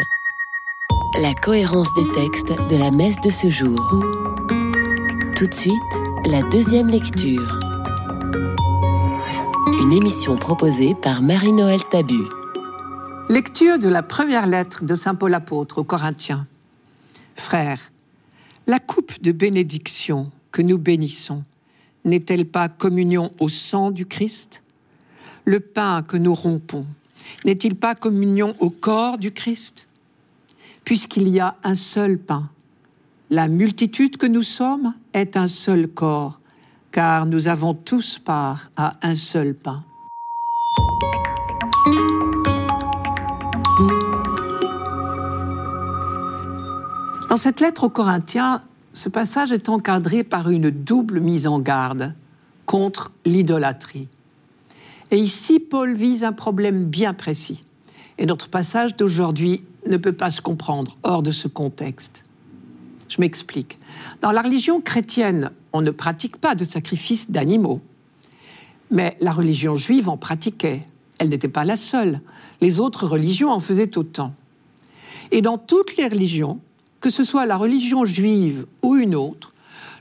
La 1.20 1.34
cohérence 1.34 1.86
des 1.94 2.10
textes 2.10 2.52
de 2.68 2.76
la 2.76 2.90
messe 2.90 3.20
de 3.20 3.30
ce 3.30 3.48
jour. 3.48 3.78
Tout 5.36 5.46
de 5.46 5.54
suite, 5.54 5.72
la 6.24 6.42
deuxième 6.42 6.88
lecture. 6.88 7.60
Une 9.80 9.92
émission 9.92 10.36
proposée 10.36 10.96
par 10.96 11.22
Marie-Noël 11.22 11.84
Tabu. 11.88 12.24
Lecture 13.28 13.78
de 13.78 13.88
la 13.88 14.02
première 14.02 14.48
lettre 14.48 14.82
de 14.82 14.96
Saint 14.96 15.14
Paul 15.14 15.34
apôtre 15.34 15.78
aux 15.78 15.84
Corinthiens. 15.84 16.48
Frères, 17.36 17.92
la 18.66 18.80
coupe 18.80 19.22
de 19.22 19.30
bénédiction 19.30 20.32
que 20.50 20.62
nous 20.62 20.78
bénissons 20.78 21.44
n'est-elle 22.06 22.46
pas 22.46 22.70
communion 22.70 23.32
au 23.38 23.50
sang 23.50 23.90
du 23.90 24.06
Christ? 24.06 24.62
Le 25.44 25.60
pain 25.60 26.02
que 26.02 26.16
nous 26.16 26.34
rompons 26.34 26.86
n'est-il 27.44 27.74
pas 27.74 27.94
communion 27.94 28.54
au 28.60 28.70
corps 28.70 29.18
du 29.18 29.32
Christ? 29.32 29.86
Puisqu'il 30.84 31.28
y 31.28 31.40
a 31.40 31.56
un 31.64 31.74
seul 31.74 32.18
pain, 32.18 32.48
la 33.28 33.48
multitude 33.48 34.16
que 34.16 34.26
nous 34.26 34.44
sommes 34.44 34.94
est 35.12 35.36
un 35.36 35.48
seul 35.48 35.88
corps, 35.88 36.40
car 36.92 37.26
nous 37.26 37.48
avons 37.48 37.74
tous 37.74 38.18
part 38.18 38.70
à 38.76 38.96
un 39.02 39.16
seul 39.16 39.54
pain. 39.54 39.82
Dans 47.28 47.36
cette 47.36 47.60
lettre 47.60 47.84
aux 47.84 47.90
Corinthiens, 47.90 48.62
ce 48.96 49.10
passage 49.10 49.52
est 49.52 49.68
encadré 49.68 50.24
par 50.24 50.48
une 50.48 50.70
double 50.70 51.20
mise 51.20 51.46
en 51.46 51.58
garde 51.60 52.14
contre 52.64 53.12
l'idolâtrie. 53.26 54.08
Et 55.10 55.18
ici, 55.18 55.60
Paul 55.60 55.94
vise 55.94 56.24
un 56.24 56.32
problème 56.32 56.86
bien 56.86 57.12
précis. 57.12 57.64
Et 58.16 58.24
notre 58.24 58.48
passage 58.48 58.96
d'aujourd'hui 58.96 59.62
ne 59.86 59.98
peut 59.98 60.14
pas 60.14 60.30
se 60.30 60.40
comprendre 60.40 60.96
hors 61.02 61.22
de 61.22 61.30
ce 61.30 61.46
contexte. 61.46 62.24
Je 63.10 63.20
m'explique. 63.20 63.78
Dans 64.22 64.32
la 64.32 64.40
religion 64.40 64.80
chrétienne, 64.80 65.50
on 65.74 65.82
ne 65.82 65.90
pratique 65.90 66.38
pas 66.38 66.54
de 66.54 66.64
sacrifice 66.64 67.30
d'animaux. 67.30 67.82
Mais 68.90 69.18
la 69.20 69.32
religion 69.32 69.76
juive 69.76 70.08
en 70.08 70.16
pratiquait. 70.16 70.84
Elle 71.18 71.28
n'était 71.28 71.48
pas 71.48 71.66
la 71.66 71.76
seule. 71.76 72.22
Les 72.62 72.80
autres 72.80 73.06
religions 73.06 73.50
en 73.50 73.60
faisaient 73.60 73.98
autant. 73.98 74.32
Et 75.32 75.42
dans 75.42 75.58
toutes 75.58 75.98
les 75.98 76.08
religions, 76.08 76.60
que 77.00 77.10
ce 77.10 77.24
soit 77.24 77.46
la 77.46 77.56
religion 77.56 78.04
juive 78.04 78.66
ou 78.82 78.96
une 78.96 79.14
autre, 79.14 79.52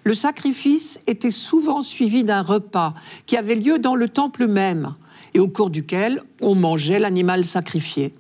le 0.04 0.14
sacrifice 0.14 1.00
était 1.08 1.32
souvent 1.32 1.82
suivi 1.82 2.24
d'un 2.24 2.42
repas 2.42 2.94
qui 3.26 3.38
avait 3.38 3.56
lieu 3.56 3.80
dans 3.80 3.96
le 3.96 4.08
temple 4.08 4.48
même 4.48 4.94
et 5.34 5.40
au 5.40 5.48
cours 5.48 5.70
duquel 5.70 6.22
on 6.42 6.56
mangeait 6.56 7.00
l'animal 7.00 7.44
sacrifié, 7.44 8.14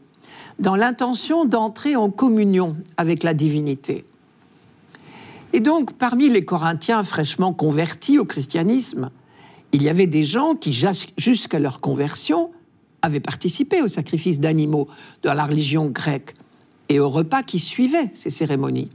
dans 0.60 0.75
l'intention 0.75 1.46
d'entrer 1.46 1.96
en 1.96 2.10
communion 2.10 2.75
avec 2.98 3.24
la 3.24 3.34
divinité. 3.34 4.03
Et 5.53 5.60
donc, 5.62 5.94
parmi 5.94 6.27
les 6.27 6.44
Corinthiens 6.44 7.03
fraîchement 7.03 7.53
convertis 7.53 8.20
au 8.20 8.25
christianisme, 8.25 9.12
il 9.72 9.84
y 9.84 9.89
avait 9.89 10.08
des 10.08 10.25
gens 10.25 10.55
qui, 10.55 10.77
jusqu'à 11.17 11.60
leur 11.60 11.82
conversion, 11.82 12.51
avaient 13.01 13.20
participé 13.20 13.82
au 13.82 13.88
sacrifice 13.88 14.39
d'animaux 14.39 14.88
dans 15.22 15.34
la 15.34 15.46
religion 15.46 15.86
grecque 15.86 16.34
et 16.89 17.00
aux 17.00 17.10
repas 17.10 17.44
qui 17.44 17.60
suivaient 17.60 18.12
ces 18.13 18.30
cérémonies. 18.30 18.89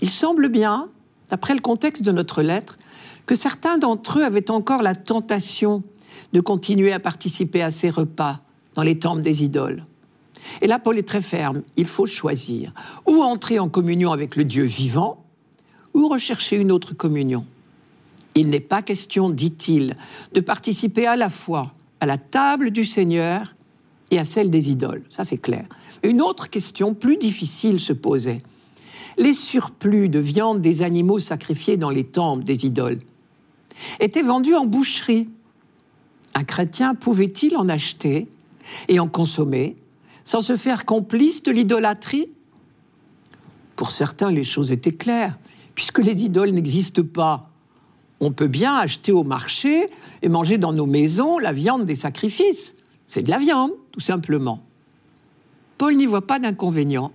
Il 0.00 0.10
semble 0.10 0.48
bien, 0.48 0.88
d'après 1.30 1.54
le 1.54 1.60
contexte 1.60 2.02
de 2.02 2.12
notre 2.12 2.42
lettre, 2.42 2.78
que 3.26 3.34
certains 3.34 3.78
d'entre 3.78 4.20
eux 4.20 4.24
avaient 4.24 4.50
encore 4.50 4.82
la 4.82 4.94
tentation 4.94 5.82
de 6.32 6.40
continuer 6.40 6.92
à 6.92 7.00
participer 7.00 7.62
à 7.62 7.70
ces 7.70 7.90
repas 7.90 8.40
dans 8.74 8.82
les 8.82 8.98
temples 8.98 9.22
des 9.22 9.42
idoles. 9.44 9.84
Et 10.62 10.66
là, 10.66 10.78
Paul 10.78 10.98
est 10.98 11.06
très 11.06 11.20
ferme, 11.20 11.62
il 11.76 11.86
faut 11.86 12.06
choisir, 12.06 12.72
ou 13.06 13.22
entrer 13.22 13.58
en 13.58 13.68
communion 13.68 14.12
avec 14.12 14.36
le 14.36 14.44
Dieu 14.44 14.64
vivant, 14.64 15.24
ou 15.94 16.08
rechercher 16.08 16.56
une 16.56 16.72
autre 16.72 16.94
communion. 16.94 17.44
Il 18.34 18.50
n'est 18.50 18.60
pas 18.60 18.82
question, 18.82 19.30
dit-il, 19.30 19.96
de 20.32 20.40
participer 20.40 21.06
à 21.06 21.16
la 21.16 21.28
fois 21.28 21.72
à 22.00 22.06
la 22.06 22.18
table 22.18 22.70
du 22.70 22.84
Seigneur 22.84 23.54
et 24.10 24.18
à 24.18 24.24
celle 24.24 24.50
des 24.50 24.70
idoles. 24.70 25.02
Ça, 25.10 25.24
c'est 25.24 25.38
clair. 25.38 25.66
Une 26.02 26.22
autre 26.22 26.48
question 26.48 26.94
plus 26.94 27.16
difficile 27.16 27.80
se 27.80 27.92
posait. 27.92 28.42
Les 29.16 29.34
surplus 29.34 30.08
de 30.08 30.18
viande 30.18 30.60
des 30.60 30.82
animaux 30.82 31.18
sacrifiés 31.18 31.76
dans 31.76 31.90
les 31.90 32.04
temples 32.04 32.44
des 32.44 32.66
idoles 32.66 33.00
étaient 34.00 34.22
vendus 34.22 34.54
en 34.54 34.66
boucherie. 34.66 35.28
Un 36.34 36.44
chrétien 36.44 36.94
pouvait-il 36.94 37.56
en 37.56 37.68
acheter 37.68 38.28
et 38.88 39.00
en 39.00 39.08
consommer 39.08 39.76
sans 40.24 40.40
se 40.42 40.56
faire 40.56 40.84
complice 40.84 41.42
de 41.42 41.50
l'idolâtrie? 41.50 42.28
Pour 43.76 43.90
certains, 43.92 44.30
les 44.30 44.44
choses 44.44 44.72
étaient 44.72 44.92
claires, 44.92 45.38
puisque 45.74 46.00
les 46.00 46.22
idoles 46.22 46.50
n'existent 46.50 47.02
pas. 47.02 47.50
On 48.20 48.32
peut 48.32 48.48
bien 48.48 48.74
acheter 48.74 49.10
au 49.10 49.24
marché 49.24 49.88
et 50.22 50.28
manger 50.28 50.58
dans 50.58 50.72
nos 50.72 50.86
maisons 50.86 51.38
la 51.38 51.52
viande 51.52 51.86
des 51.86 51.94
sacrifices. 51.94 52.74
C'est 53.06 53.22
de 53.22 53.30
la 53.30 53.38
viande, 53.38 53.70
tout 53.92 54.00
simplement. 54.00 54.62
Paul 55.78 55.94
n'y 55.94 56.06
voit 56.06 56.26
pas 56.26 56.40
d'inconvénient, 56.40 57.12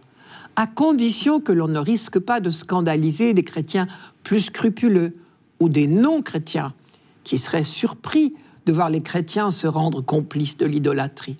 à 0.56 0.68
condition 0.68 1.42
que 1.42 1.52
l'on 1.52 1.68
ne 1.68 1.80
risque 1.80 2.18
pas 2.18 2.40
de 2.40 2.50
scandaliser 2.50 3.34
des 3.34 3.44
chrétiens 3.44 3.88
plus 4.24 4.42
scrupuleux 4.42 5.18
ou 5.60 5.68
des 5.68 5.86
non-chrétiens 5.86 6.74
qui 7.26 7.38
seraient 7.38 7.66
surpris 7.66 8.34
de 8.66 8.72
voir 8.72 8.90
les 8.90 9.02
chrétiens 9.02 9.52
se 9.52 9.68
rendre 9.68 10.02
complices 10.02 10.58
de 10.58 10.66
l'idolâtrie. 10.66 11.36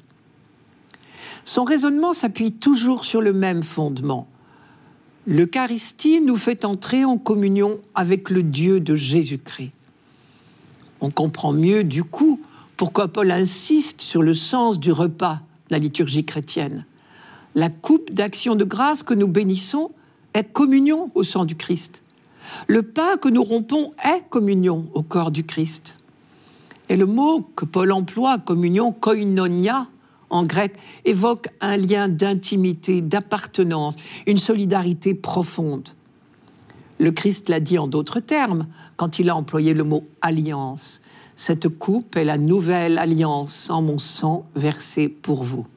Son 1.46 1.64
raisonnement 1.64 2.14
s'appuie 2.14 2.52
toujours 2.52 3.06
sur 3.06 3.22
le 3.22 3.34
même 3.34 3.64
fondement. 3.64 4.28
L'Eucharistie 5.26 6.20
nous 6.20 6.36
fait 6.36 6.66
entrer 6.66 7.06
en 7.06 7.18
communion 7.18 7.80
avec 7.96 8.30
le 8.30 8.44
Dieu 8.44 8.82
de 8.82 8.96
Jésus-Christ. 8.96 9.72
On 11.00 11.10
comprend 11.10 11.54
mieux 11.54 11.86
du 11.86 12.04
coup 12.04 12.42
pourquoi 12.76 13.08
Paul 13.08 13.32
insiste 13.32 14.02
sur 14.02 14.24
le 14.24 14.34
sens 14.34 14.80
du 14.80 14.92
repas 14.92 15.40
de 15.70 15.76
la 15.76 15.80
liturgie 15.80 16.26
chrétienne 16.26 16.86
la 17.56 17.70
coupe 17.70 18.12
d'action 18.12 18.56
de 18.56 18.64
grâce 18.64 19.04
que 19.04 19.14
nous 19.14 19.28
bénissons 19.28 19.92
est 20.34 20.52
communion 20.52 21.12
au 21.16 21.24
sang 21.24 21.46
du 21.46 21.56
Christ. 21.56 22.04
Le 22.68 22.82
pain 22.82 23.18
que 23.18 23.30
nous 23.30 23.44
rompons 23.44 23.94
est 24.04 24.28
communion 24.30 24.88
au 24.94 25.04
corps 25.04 25.32
du 25.32 25.44
Christ. 25.44 26.00
Et 26.90 26.98
le 26.98 27.06
mot 27.06 27.42
que 27.56 27.66
Paul 27.66 27.92
emploie, 27.92 28.40
communion, 28.40 28.92
koinonia, 28.92 29.88
en 30.30 30.44
grec, 30.44 30.74
évoque 31.06 31.48
un 31.62 31.78
lien 31.78 32.10
d'intimité, 32.10 33.02
d'appartenance, 33.02 33.96
une 34.26 34.40
solidarité 34.40 35.14
profonde. 35.14 35.90
Le 37.00 37.12
Christ 37.12 37.50
l'a 37.50 37.60
dit 37.60 37.78
en 37.78 37.88
d'autres 37.88 38.20
termes 38.20 38.68
quand 38.98 39.20
il 39.20 39.30
a 39.30 39.36
employé 39.36 39.74
le 39.74 39.84
mot 39.84 40.06
alliance. 40.22 41.02
Cette 41.36 41.68
coupe 41.68 42.16
est 42.16 42.26
la 42.26 42.38
nouvelle 42.38 42.98
alliance 42.98 43.70
en 43.70 43.82
mon 43.82 44.00
sang 44.00 44.46
versé 44.56 45.08
pour 45.08 45.44
vous. 45.44 45.68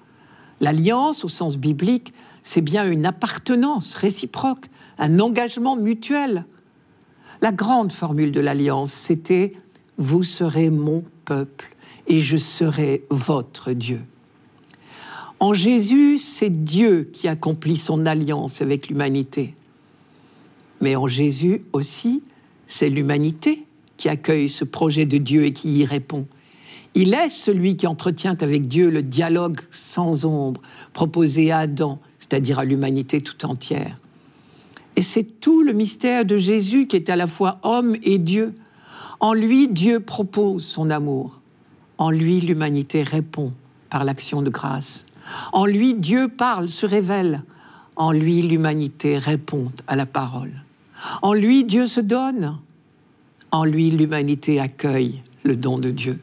L'alliance, 0.60 1.24
au 1.24 1.28
sens 1.28 1.56
biblique, 1.56 2.12
c'est 2.42 2.60
bien 2.60 2.90
une 2.90 3.06
appartenance 3.06 3.94
réciproque, 3.94 4.66
un 4.98 5.20
engagement 5.20 5.76
mutuel. 5.76 6.46
La 7.42 7.52
grande 7.52 7.92
formule 7.92 8.32
de 8.32 8.40
l'alliance, 8.40 8.92
c'était⁇ 8.92 9.52
Vous 9.98 10.22
serez 10.22 10.70
mon 10.70 11.04
peuple 11.24 11.74
et 12.06 12.20
je 12.20 12.36
serai 12.36 13.04
votre 13.10 13.72
Dieu⁇ 13.72 13.98
En 15.40 15.52
Jésus, 15.52 16.18
c'est 16.18 16.64
Dieu 16.64 17.10
qui 17.12 17.28
accomplit 17.28 17.76
son 17.76 18.06
alliance 18.06 18.62
avec 18.62 18.88
l'humanité. 18.88 19.54
Mais 20.80 20.96
en 20.96 21.06
Jésus 21.06 21.62
aussi, 21.72 22.22
c'est 22.66 22.88
l'humanité 22.88 23.66
qui 23.96 24.08
accueille 24.08 24.48
ce 24.48 24.64
projet 24.64 25.06
de 25.06 25.18
Dieu 25.18 25.44
et 25.44 25.52
qui 25.52 25.78
y 25.78 25.84
répond. 25.84 26.26
Il 26.98 27.12
est 27.12 27.28
celui 27.28 27.76
qui 27.76 27.86
entretient 27.86 28.38
avec 28.40 28.68
Dieu 28.68 28.88
le 28.88 29.02
dialogue 29.02 29.60
sans 29.70 30.24
ombre 30.24 30.62
proposé 30.94 31.52
à 31.52 31.58
Adam, 31.58 31.98
c'est-à-dire 32.18 32.58
à, 32.58 32.64
l'humanité 32.64 33.20
tout 33.20 33.44
entière. 33.44 33.98
Et 34.96 35.02
c'est 35.02 35.38
tout 35.38 35.62
le 35.62 35.74
mystère 35.74 36.24
de 36.24 36.38
Jésus 36.38 36.86
qui 36.86 36.96
est 36.96 37.10
à 37.10 37.16
la 37.16 37.26
fois 37.26 37.58
homme 37.64 37.96
et 38.02 38.16
Dieu. 38.16 38.54
En 39.20 39.34
lui, 39.34 39.68
Dieu 39.68 40.00
propose 40.00 40.64
son 40.64 40.88
amour. 40.88 41.38
En 41.98 42.08
lui, 42.08 42.40
l'humanité 42.40 43.02
répond 43.02 43.52
par 43.90 44.02
l'action 44.04 44.40
de 44.40 44.48
grâce. 44.48 45.04
En 45.52 45.66
lui, 45.66 45.92
Dieu 45.92 46.28
parle, 46.28 46.70
se 46.70 46.86
révèle. 46.86 47.42
En 47.96 48.10
lui, 48.10 48.40
l'humanité 48.40 49.18
répond 49.18 49.70
à 49.86 49.96
la 49.96 50.06
parole. 50.06 50.62
En 51.20 51.34
lui, 51.34 51.64
Dieu 51.64 51.88
se 51.88 52.00
donne. 52.00 52.56
En 53.50 53.66
lui, 53.66 53.90
l'humanité 53.90 54.60
accueille 54.60 55.22
le 55.42 55.56
don 55.56 55.76
de 55.76 55.90
Dieu. 55.90 56.18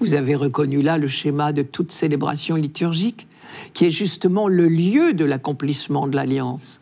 Vous 0.00 0.14
avez 0.14 0.34
reconnu 0.34 0.82
là 0.82 0.98
le 0.98 1.08
schéma 1.08 1.52
de 1.52 1.62
toute 1.62 1.92
célébration 1.92 2.56
liturgique, 2.56 3.26
qui 3.72 3.86
est 3.86 3.90
justement 3.90 4.48
le 4.48 4.68
lieu 4.68 5.14
de 5.14 5.24
l'accomplissement 5.24 6.06
de 6.06 6.16
l'alliance. 6.16 6.80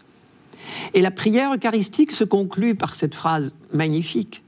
Et 0.95 1.01
la 1.01 1.11
prière 1.11 1.55
eucharistique 1.55 2.13
se 2.13 2.25
conclut 2.25 2.75
par 2.75 2.95
cette 2.95 3.15
phrase 3.15 3.55
magnifique 3.73 4.43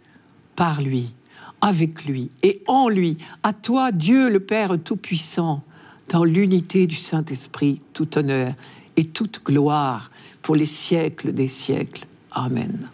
Par 0.56 0.80
lui, 0.80 1.12
avec 1.60 2.06
lui 2.06 2.30
et 2.42 2.62
en 2.66 2.88
lui, 2.88 3.18
à 3.42 3.52
toi, 3.52 3.92
Dieu 3.92 4.30
le 4.30 4.40
Père 4.40 4.76
Tout-Puissant, 4.82 5.62
dans 6.08 6.24
l'unité 6.24 6.86
du 6.86 6.96
Saint-Esprit, 6.96 7.80
tout 7.92 8.16
honneur 8.18 8.52
et 8.96 9.04
toute 9.04 9.42
gloire 9.44 10.10
pour 10.42 10.56
les 10.56 10.66
siècles 10.66 11.32
des 11.32 11.48
siècles. 11.48 12.06
Amen. 12.32 12.88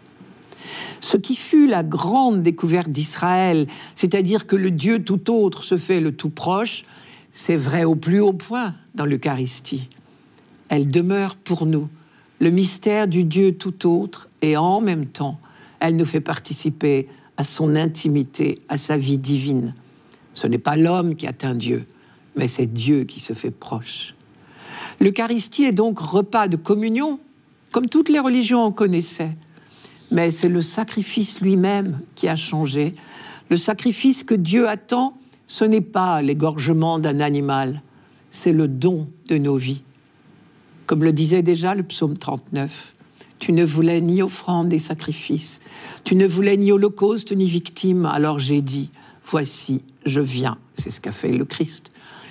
Ce 1.00 1.16
qui 1.16 1.36
fut 1.36 1.66
la 1.66 1.82
grande 1.82 2.42
découverte 2.42 2.90
d'Israël, 2.90 3.66
c'est-à-dire 3.94 4.46
que 4.46 4.56
le 4.56 4.70
Dieu 4.70 5.02
tout 5.02 5.30
autre 5.30 5.64
se 5.64 5.76
fait 5.76 6.00
le 6.00 6.12
tout 6.12 6.30
proche, 6.30 6.84
c'est 7.32 7.56
vrai 7.56 7.84
au 7.84 7.94
plus 7.94 8.20
haut 8.20 8.32
point 8.32 8.74
dans 8.94 9.04
l'Eucharistie. 9.04 9.88
Elle 10.68 10.88
demeure 10.88 11.36
pour 11.36 11.66
nous 11.66 11.88
le 12.40 12.50
mystère 12.50 13.08
du 13.08 13.24
Dieu 13.24 13.52
tout 13.52 13.88
autre 13.88 14.28
et 14.42 14.56
en 14.56 14.80
même 14.80 15.06
temps, 15.06 15.38
elle 15.80 15.96
nous 15.96 16.04
fait 16.04 16.20
participer 16.20 17.08
à 17.36 17.44
son 17.44 17.76
intimité, 17.76 18.60
à 18.68 18.78
sa 18.78 18.96
vie 18.96 19.18
divine. 19.18 19.74
Ce 20.34 20.46
n'est 20.46 20.58
pas 20.58 20.76
l'homme 20.76 21.14
qui 21.14 21.26
atteint 21.26 21.54
Dieu, 21.54 21.86
mais 22.36 22.48
c'est 22.48 22.66
Dieu 22.66 23.04
qui 23.04 23.20
se 23.20 23.32
fait 23.32 23.50
proche. 23.50 24.14
L'Eucharistie 25.00 25.64
est 25.64 25.72
donc 25.72 25.98
repas 25.98 26.48
de 26.48 26.56
communion, 26.56 27.20
comme 27.70 27.88
toutes 27.88 28.08
les 28.08 28.18
religions 28.18 28.62
en 28.62 28.72
connaissaient. 28.72 29.36
Mais 30.12 30.30
c'est 30.30 30.50
le 30.50 30.60
sacrifice 30.60 31.40
lui-même 31.40 32.00
qui 32.14 32.28
a 32.28 32.36
changé. 32.36 32.94
Le 33.48 33.56
sacrifice 33.56 34.24
que 34.24 34.34
Dieu 34.34 34.68
attend, 34.68 35.16
ce 35.46 35.64
n'est 35.64 35.80
pas 35.80 36.20
l'égorgement 36.20 36.98
d'un 36.98 37.20
animal, 37.20 37.82
c'est 38.30 38.52
le 38.52 38.68
don 38.68 39.08
de 39.28 39.38
nos 39.38 39.56
vies. 39.56 39.82
Comme 40.86 41.02
le 41.02 41.12
disait 41.12 41.42
déjà 41.42 41.74
le 41.74 41.82
psaume 41.82 42.18
39, 42.18 42.94
tu 43.38 43.52
ne 43.52 43.64
voulais 43.64 44.02
ni 44.02 44.22
offrande 44.22 44.72
ni 44.72 44.80
sacrifice, 44.80 45.60
tu 46.04 46.14
ne 46.14 46.26
voulais 46.26 46.58
ni 46.58 46.72
holocauste 46.72 47.32
ni 47.32 47.46
victime, 47.46 48.04
alors 48.04 48.38
j'ai 48.38 48.60
dit, 48.60 48.90
voici, 49.24 49.80
je 50.04 50.20
viens. 50.20 50.58
C'est 50.74 50.90
ce 50.90 51.00
qu'a 51.00 51.12
fait 51.12 51.32
le 51.32 51.44
Christ. 51.44 51.90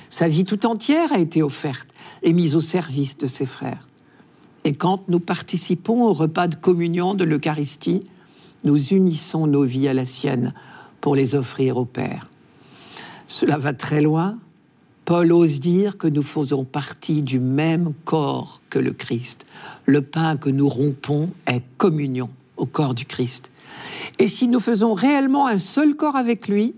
Sa 0.10 0.28
vie 0.28 0.46
tout 0.46 0.65
entière 0.67 1.12
a 1.13 1.20
été 1.20 1.41
offerte 1.41 1.88
et 2.22 2.32
mise 2.32 2.56
au 2.56 2.62
service 2.62 3.17
de 3.17 3.28
ses 3.28 3.46
frères. 3.46 3.88
Et 4.63 4.74
quand 4.74 5.08
nous 5.08 5.19
participons 5.19 6.04
au 6.04 6.13
repas 6.13 6.47
de 6.47 6.56
communion 6.56 7.13
de 7.13 7.24
l'Eucharistie, 7.24 8.02
nous 8.63 8.89
unissons 8.89 9.47
nos 9.47 9.63
vies 9.63 9.88
à 9.88 9.93
la 9.93 10.06
sienne 10.06 10.54
pour 11.00 11.15
les 11.15 11.34
offrir 11.34 11.78
au 11.78 11.86
Père. 11.86 12.30
Cela 13.28 13.58
va 13.58 13.74
très 13.74 14.02
loin. 14.02 14.38
Paul 15.06 15.32
ose 15.32 15.60
dire 15.60 15.97
que 15.97 16.08
nous 16.08 16.21
faisons 16.21 16.63
partie 16.63 17.24
du 17.24 17.39
même 17.39 17.93
corps 18.06 18.62
que 18.69 18.78
le 18.78 18.91
Christ. 18.91 19.47
Le 19.86 20.02
pain 20.02 20.38
que 20.38 20.50
nous 20.50 20.69
rompons 20.69 21.30
est 21.47 21.63
communion 21.78 22.30
au 22.58 22.67
corps 22.67 22.93
du 22.93 23.06
Christ. 23.06 23.50
Et 24.19 24.28
si 24.28 24.47
nous 24.47 24.60
faisons 24.60 24.93
réellement 24.93 25.47
un 25.47 25.58
seul 25.58 25.95
corps 25.95 26.15
avec 26.15 26.47
lui, 26.47 26.76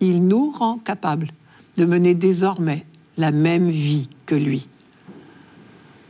il 0.00 0.26
nous 0.26 0.50
rend 0.52 0.78
capables 0.78 1.28
de 1.76 1.84
mener 1.84 2.14
désormais 2.14 2.86
la 3.18 3.30
même 3.30 3.68
vie 3.68 4.08
que 4.24 4.34
lui. 4.34 4.68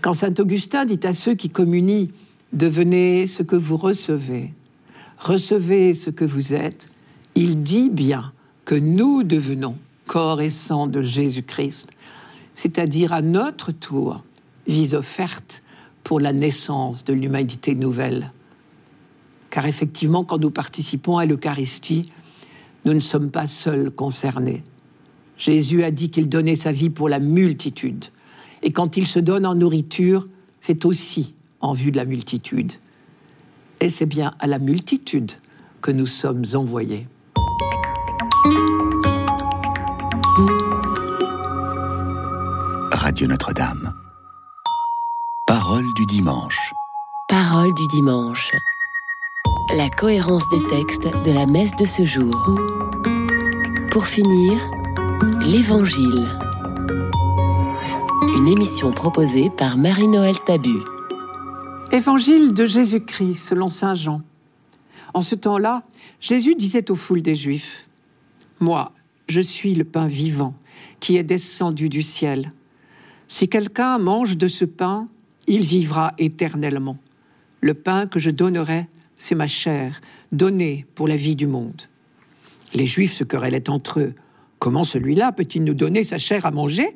Quand 0.07 0.15
saint 0.15 0.35
Augustin 0.39 0.85
dit 0.85 1.01
à 1.03 1.13
ceux 1.13 1.35
qui 1.35 1.49
communient, 1.49 2.13
devenez 2.53 3.27
ce 3.27 3.43
que 3.43 3.57
vous 3.57 3.77
recevez, 3.77 4.53
recevez 5.19 5.95
ce 5.95 6.11
que 6.11 6.25
vous 6.25 6.55
êtes, 6.55 6.91
il 7.35 7.65
dit 7.65 7.91
bien 7.91 8.33
que 8.65 8.77
nous 8.77 9.25
devenons 9.25 9.75
corps 10.07 10.41
et 10.41 10.51
sang 10.51 10.87
de 10.87 11.03
Jésus-Christ, 11.03 11.89
c'est-à-dire 12.55 13.13
à 13.13 13.21
notre 13.21 13.73
tour, 13.73 14.23
vie 14.69 14.95
offerte 14.95 15.61
pour 16.05 16.21
la 16.21 16.33
naissance 16.33 17.05
de 17.05 17.13
l'humanité 17.13 17.75
nouvelle. 17.75 18.31
Car 19.51 19.67
effectivement, 19.67 20.23
quand 20.23 20.39
nous 20.39 20.53
participons 20.53 21.19
à 21.19 21.27
l'Eucharistie, 21.27 22.13
nous 22.85 22.95
ne 22.95 23.01
sommes 23.01 23.33
pas 23.33 23.49
seuls 23.49 23.91
concernés. 23.91 24.63
Jésus 25.37 25.83
a 25.83 25.91
dit 25.91 26.11
qu'il 26.11 26.29
donnait 26.29 26.55
sa 26.55 26.71
vie 26.71 26.91
pour 26.91 27.09
la 27.09 27.19
multitude. 27.19 28.05
Et 28.63 28.73
quand 28.73 28.97
il 28.97 29.07
se 29.07 29.19
donne 29.19 29.47
en 29.47 29.55
nourriture, 29.55 30.27
c'est 30.61 30.85
aussi 30.85 31.35
en 31.61 31.73
vue 31.73 31.91
de 31.91 31.97
la 31.97 32.05
multitude. 32.05 32.73
Et 33.81 33.91
c'est 33.91 34.07
bien 34.07 34.35
à 34.41 34.47
la 34.47 34.59
multitude 34.59 35.33
que 35.83 35.91
nous 35.91 36.07
sommes 36.07 36.45
envoyés. 36.55 37.07
Radio 42.93 43.27
Notre-Dame. 43.27 43.93
Parole 45.47 45.85
du 45.95 46.07
dimanche. 46.07 46.73
Parole 47.29 47.73
du 47.75 47.87
dimanche. 47.89 48.51
La 49.77 49.89
cohérence 49.91 50.49
des 50.51 50.65
textes 50.69 51.09
de 51.25 51.33
la 51.33 51.47
messe 51.47 51.75
de 51.77 51.85
ce 51.85 52.05
jour. 52.05 52.35
Pour 53.91 54.07
finir, 54.07 54.59
l'Évangile. 55.41 56.27
Émission 58.47 58.93
proposée 58.93 59.51
par 59.51 59.77
Marie-Noël 59.77 60.37
Tabu. 60.39 60.79
Évangile 61.91 62.55
de 62.55 62.65
Jésus-Christ 62.65 63.35
selon 63.35 63.69
Saint 63.69 63.97
Jean. 63.97 64.23
En 65.15 65.21
ce 65.21 65.35
temps-là, 65.35 65.83
Jésus 66.21 66.55
disait 66.55 66.89
aux 66.93 66.95
foules 66.95 67.23
des 67.23 67.35
Juifs, 67.35 67.83
Moi, 68.61 68.93
je 69.29 69.41
suis 69.41 69.75
le 69.75 69.83
pain 69.83 70.07
vivant 70.07 70.55
qui 71.01 71.17
est 71.17 71.25
descendu 71.25 71.89
du 71.89 72.03
ciel. 72.03 72.53
Si 73.27 73.49
quelqu'un 73.49 73.99
mange 73.99 74.37
de 74.37 74.47
ce 74.47 74.65
pain, 74.65 75.09
il 75.49 75.65
vivra 75.65 76.15
éternellement. 76.17 76.99
Le 77.61 77.75
pain 77.75 78.07
que 78.07 78.21
je 78.21 78.31
donnerai, 78.31 78.87
c'est 79.17 79.35
ma 79.35 79.49
chair, 79.49 80.01
donnée 80.31 80.87
pour 80.95 81.09
la 81.09 81.17
vie 81.17 81.35
du 81.35 81.49
monde. 81.49 81.83
Les 82.75 82.87
Juifs 82.87 83.15
se 83.15 83.25
querellaient 83.25 83.69
entre 83.69 83.99
eux. 83.99 84.15
Comment 84.61 84.85
celui-là 84.85 85.33
peut-il 85.33 85.65
nous 85.65 85.75
donner 85.75 86.05
sa 86.05 86.19
chair 86.19 86.47
à 86.47 86.53
manger? 86.53 86.95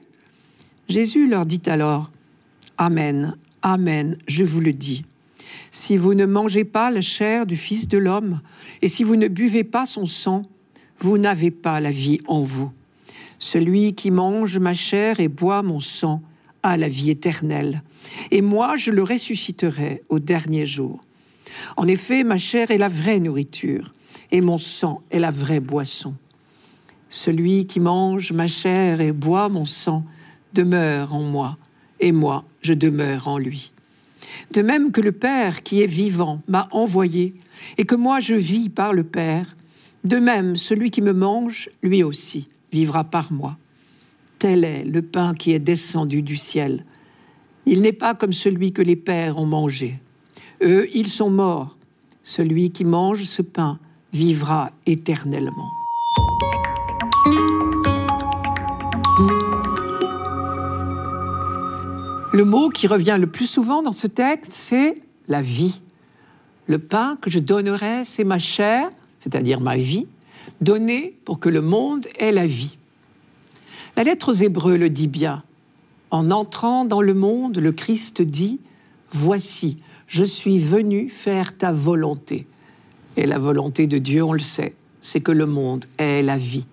Jésus 0.90 1.28
leur 1.28 1.46
dit 1.46 1.62
alors, 1.66 2.10
Amen, 2.76 3.36
Amen, 3.62 4.16
je 4.26 4.42
vous 4.42 4.60
le 4.60 4.72
dis. 4.72 5.04
Si 5.70 5.96
vous 5.96 6.14
ne 6.14 6.26
mangez 6.26 6.64
pas 6.64 6.90
la 6.90 7.00
chair 7.00 7.46
du 7.46 7.56
Fils 7.56 7.86
de 7.86 7.96
l'homme, 7.96 8.40
et 8.82 8.88
si 8.88 9.04
vous 9.04 9.14
ne 9.14 9.28
buvez 9.28 9.62
pas 9.62 9.86
son 9.86 10.06
sang, 10.06 10.42
vous 10.98 11.16
n'avez 11.16 11.52
pas 11.52 11.78
la 11.78 11.92
vie 11.92 12.20
en 12.26 12.42
vous. 12.42 12.72
Celui 13.38 13.94
qui 13.94 14.10
mange 14.10 14.58
ma 14.58 14.74
chair 14.74 15.20
et 15.20 15.28
boit 15.28 15.62
mon 15.62 15.78
sang 15.78 16.22
a 16.64 16.76
la 16.76 16.88
vie 16.88 17.10
éternelle, 17.10 17.84
et 18.32 18.42
moi 18.42 18.74
je 18.76 18.90
le 18.90 19.04
ressusciterai 19.04 20.02
au 20.08 20.18
dernier 20.18 20.66
jour. 20.66 21.00
En 21.76 21.86
effet, 21.86 22.24
ma 22.24 22.36
chair 22.36 22.72
est 22.72 22.78
la 22.78 22.88
vraie 22.88 23.20
nourriture, 23.20 23.92
et 24.32 24.40
mon 24.40 24.58
sang 24.58 25.02
est 25.12 25.20
la 25.20 25.30
vraie 25.30 25.60
boisson. 25.60 26.14
Celui 27.10 27.68
qui 27.68 27.78
mange 27.78 28.32
ma 28.32 28.48
chair 28.48 29.00
et 29.00 29.12
boit 29.12 29.48
mon 29.48 29.66
sang 29.66 30.04
demeure 30.54 31.14
en 31.14 31.22
moi, 31.22 31.56
et 32.00 32.12
moi 32.12 32.44
je 32.62 32.72
demeure 32.72 33.28
en 33.28 33.38
lui. 33.38 33.72
De 34.52 34.62
même 34.62 34.92
que 34.92 35.00
le 35.00 35.12
Père 35.12 35.62
qui 35.62 35.82
est 35.82 35.86
vivant 35.86 36.42
m'a 36.48 36.68
envoyé, 36.72 37.34
et 37.78 37.84
que 37.84 37.94
moi 37.94 38.20
je 38.20 38.34
vis 38.34 38.68
par 38.68 38.92
le 38.92 39.04
Père, 39.04 39.56
de 40.04 40.16
même 40.16 40.56
celui 40.56 40.90
qui 40.90 41.02
me 41.02 41.12
mange, 41.12 41.70
lui 41.82 42.02
aussi, 42.02 42.48
vivra 42.72 43.04
par 43.04 43.32
moi. 43.32 43.56
Tel 44.38 44.64
est 44.64 44.84
le 44.84 45.02
pain 45.02 45.34
qui 45.34 45.52
est 45.52 45.58
descendu 45.58 46.22
du 46.22 46.36
ciel. 46.36 46.84
Il 47.66 47.82
n'est 47.82 47.92
pas 47.92 48.14
comme 48.14 48.32
celui 48.32 48.72
que 48.72 48.80
les 48.80 48.96
pères 48.96 49.38
ont 49.38 49.46
mangé. 49.46 49.98
Eux, 50.62 50.88
ils 50.94 51.08
sont 51.08 51.30
morts. 51.30 51.76
Celui 52.22 52.70
qui 52.70 52.84
mange 52.84 53.24
ce 53.24 53.42
pain 53.42 53.78
vivra 54.12 54.70
éternellement. 54.86 55.79
Le 62.40 62.46
mot 62.46 62.70
qui 62.70 62.86
revient 62.86 63.18
le 63.20 63.26
plus 63.26 63.44
souvent 63.44 63.82
dans 63.82 63.92
ce 63.92 64.06
texte, 64.06 64.54
c'est 64.54 65.02
la 65.28 65.42
vie. 65.42 65.82
Le 66.68 66.78
pain 66.78 67.18
que 67.20 67.30
je 67.30 67.38
donnerai, 67.38 68.06
c'est 68.06 68.24
ma 68.24 68.38
chair, 68.38 68.88
c'est-à-dire 69.18 69.60
ma 69.60 69.76
vie, 69.76 70.06
donnée 70.62 71.18
pour 71.26 71.38
que 71.38 71.50
le 71.50 71.60
monde 71.60 72.06
ait 72.18 72.32
la 72.32 72.46
vie. 72.46 72.78
La 73.94 74.04
lettre 74.04 74.30
aux 74.30 74.34
Hébreux 74.42 74.78
le 74.78 74.88
dit 74.88 75.06
bien. 75.06 75.42
En 76.10 76.30
entrant 76.30 76.86
dans 76.86 77.02
le 77.02 77.12
monde, 77.12 77.58
le 77.58 77.72
Christ 77.72 78.22
dit, 78.22 78.58
Voici, 79.12 79.76
je 80.06 80.24
suis 80.24 80.60
venu 80.60 81.10
faire 81.10 81.58
ta 81.58 81.72
volonté. 81.72 82.46
Et 83.18 83.26
la 83.26 83.38
volonté 83.38 83.86
de 83.86 83.98
Dieu, 83.98 84.24
on 84.24 84.32
le 84.32 84.40
sait, 84.40 84.74
c'est 85.02 85.20
que 85.20 85.32
le 85.32 85.44
monde 85.44 85.84
ait 85.98 86.22
la 86.22 86.38
vie. 86.38 86.64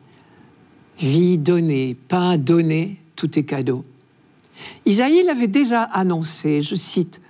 Vie 0.98 1.38
donnée, 1.38 1.98
pain 2.08 2.38
donné, 2.38 3.02
tout 3.18 3.38
est 3.38 3.44
cadeau. 3.44 3.84
Isaïe 4.86 5.24
l'avait 5.24 5.48
déjà 5.48 5.84
annoncé, 5.84 6.62
je 6.62 6.76
cite, 6.76 7.22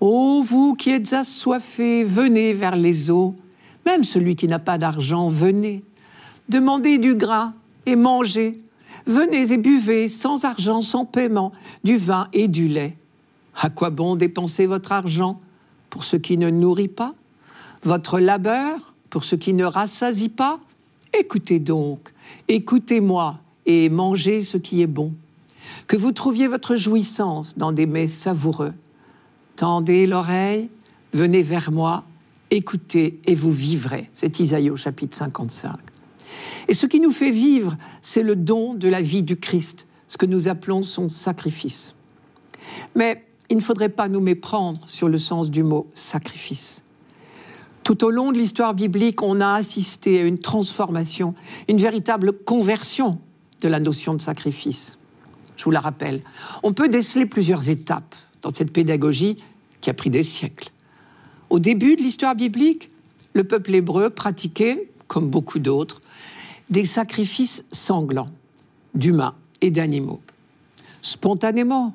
Ô 0.00 0.42
vous 0.42 0.74
qui 0.74 0.90
êtes 0.90 1.12
assoiffés, 1.12 2.04
venez 2.04 2.52
vers 2.52 2.76
les 2.76 3.10
eaux. 3.10 3.34
Même 3.86 4.04
celui 4.04 4.36
qui 4.36 4.48
n'a 4.48 4.58
pas 4.58 4.78
d'argent, 4.78 5.28
venez. 5.28 5.82
Demandez 6.48 6.98
du 6.98 7.14
grain 7.14 7.54
et 7.86 7.96
mangez. 7.96 8.60
Venez 9.06 9.52
et 9.52 9.58
buvez 9.58 10.08
sans 10.08 10.44
argent, 10.44 10.80
sans 10.80 11.04
paiement, 11.04 11.52
du 11.84 11.96
vin 11.96 12.28
et 12.32 12.48
du 12.48 12.68
lait. 12.68 12.96
À 13.60 13.70
quoi 13.70 13.90
bon 13.90 14.16
dépenser 14.16 14.66
votre 14.66 14.92
argent 14.92 15.40
pour 15.90 16.04
ce 16.04 16.16
qui 16.16 16.38
ne 16.38 16.50
nourrit 16.50 16.88
pas? 16.88 17.14
Votre 17.82 18.18
labeur 18.18 18.94
pour 19.10 19.24
ce 19.24 19.36
qui 19.36 19.52
ne 19.52 19.64
rassasie 19.64 20.28
pas? 20.28 20.58
Écoutez 21.18 21.60
donc, 21.60 22.12
écoutez-moi 22.48 23.38
et 23.66 23.88
mangez 23.88 24.42
ce 24.42 24.56
qui 24.56 24.82
est 24.82 24.86
bon. 24.86 25.14
Que 25.86 25.96
vous 25.96 26.12
trouviez 26.12 26.46
votre 26.46 26.76
jouissance 26.76 27.56
dans 27.58 27.72
des 27.72 27.86
mets 27.86 28.08
savoureux. 28.08 28.72
Tendez 29.56 30.06
l'oreille, 30.06 30.70
venez 31.12 31.42
vers 31.42 31.70
moi, 31.70 32.04
écoutez 32.50 33.20
et 33.26 33.34
vous 33.34 33.52
vivrez. 33.52 34.10
C'est 34.14 34.40
Isaïe 34.40 34.70
au 34.70 34.76
chapitre 34.76 35.16
55. 35.16 35.76
Et 36.68 36.74
ce 36.74 36.86
qui 36.86 37.00
nous 37.00 37.12
fait 37.12 37.30
vivre, 37.30 37.76
c'est 38.02 38.22
le 38.22 38.36
don 38.36 38.74
de 38.74 38.88
la 38.88 39.02
vie 39.02 39.22
du 39.22 39.36
Christ, 39.36 39.86
ce 40.08 40.16
que 40.16 40.26
nous 40.26 40.48
appelons 40.48 40.82
son 40.82 41.08
sacrifice. 41.08 41.94
Mais 42.94 43.24
il 43.50 43.56
ne 43.56 43.62
faudrait 43.62 43.90
pas 43.90 44.08
nous 44.08 44.20
méprendre 44.20 44.80
sur 44.86 45.08
le 45.08 45.18
sens 45.18 45.50
du 45.50 45.62
mot 45.62 45.90
sacrifice. 45.94 46.82
Tout 47.82 48.02
au 48.02 48.10
long 48.10 48.32
de 48.32 48.38
l'histoire 48.38 48.72
biblique, 48.72 49.22
on 49.22 49.40
a 49.40 49.52
assisté 49.52 50.20
à 50.20 50.24
une 50.24 50.38
transformation, 50.38 51.34
une 51.68 51.78
véritable 51.78 52.32
conversion 52.32 53.18
de 53.60 53.68
la 53.68 53.78
notion 53.78 54.14
de 54.14 54.22
sacrifice. 54.22 54.98
Je 55.56 55.64
vous 55.64 55.70
la 55.70 55.80
rappelle. 55.80 56.22
On 56.62 56.72
peut 56.72 56.88
déceler 56.88 57.26
plusieurs 57.26 57.68
étapes 57.68 58.14
dans 58.42 58.52
cette 58.52 58.72
pédagogie 58.72 59.38
qui 59.80 59.90
a 59.90 59.94
pris 59.94 60.10
des 60.10 60.22
siècles. 60.22 60.70
Au 61.50 61.58
début 61.58 61.96
de 61.96 62.02
l'histoire 62.02 62.34
biblique, 62.34 62.90
le 63.32 63.44
peuple 63.44 63.74
hébreu 63.74 64.10
pratiquait, 64.10 64.90
comme 65.06 65.28
beaucoup 65.28 65.58
d'autres, 65.58 66.00
des 66.70 66.84
sacrifices 66.84 67.64
sanglants 67.72 68.30
d'humains 68.94 69.34
et 69.60 69.70
d'animaux. 69.70 70.20
Spontanément, 71.02 71.94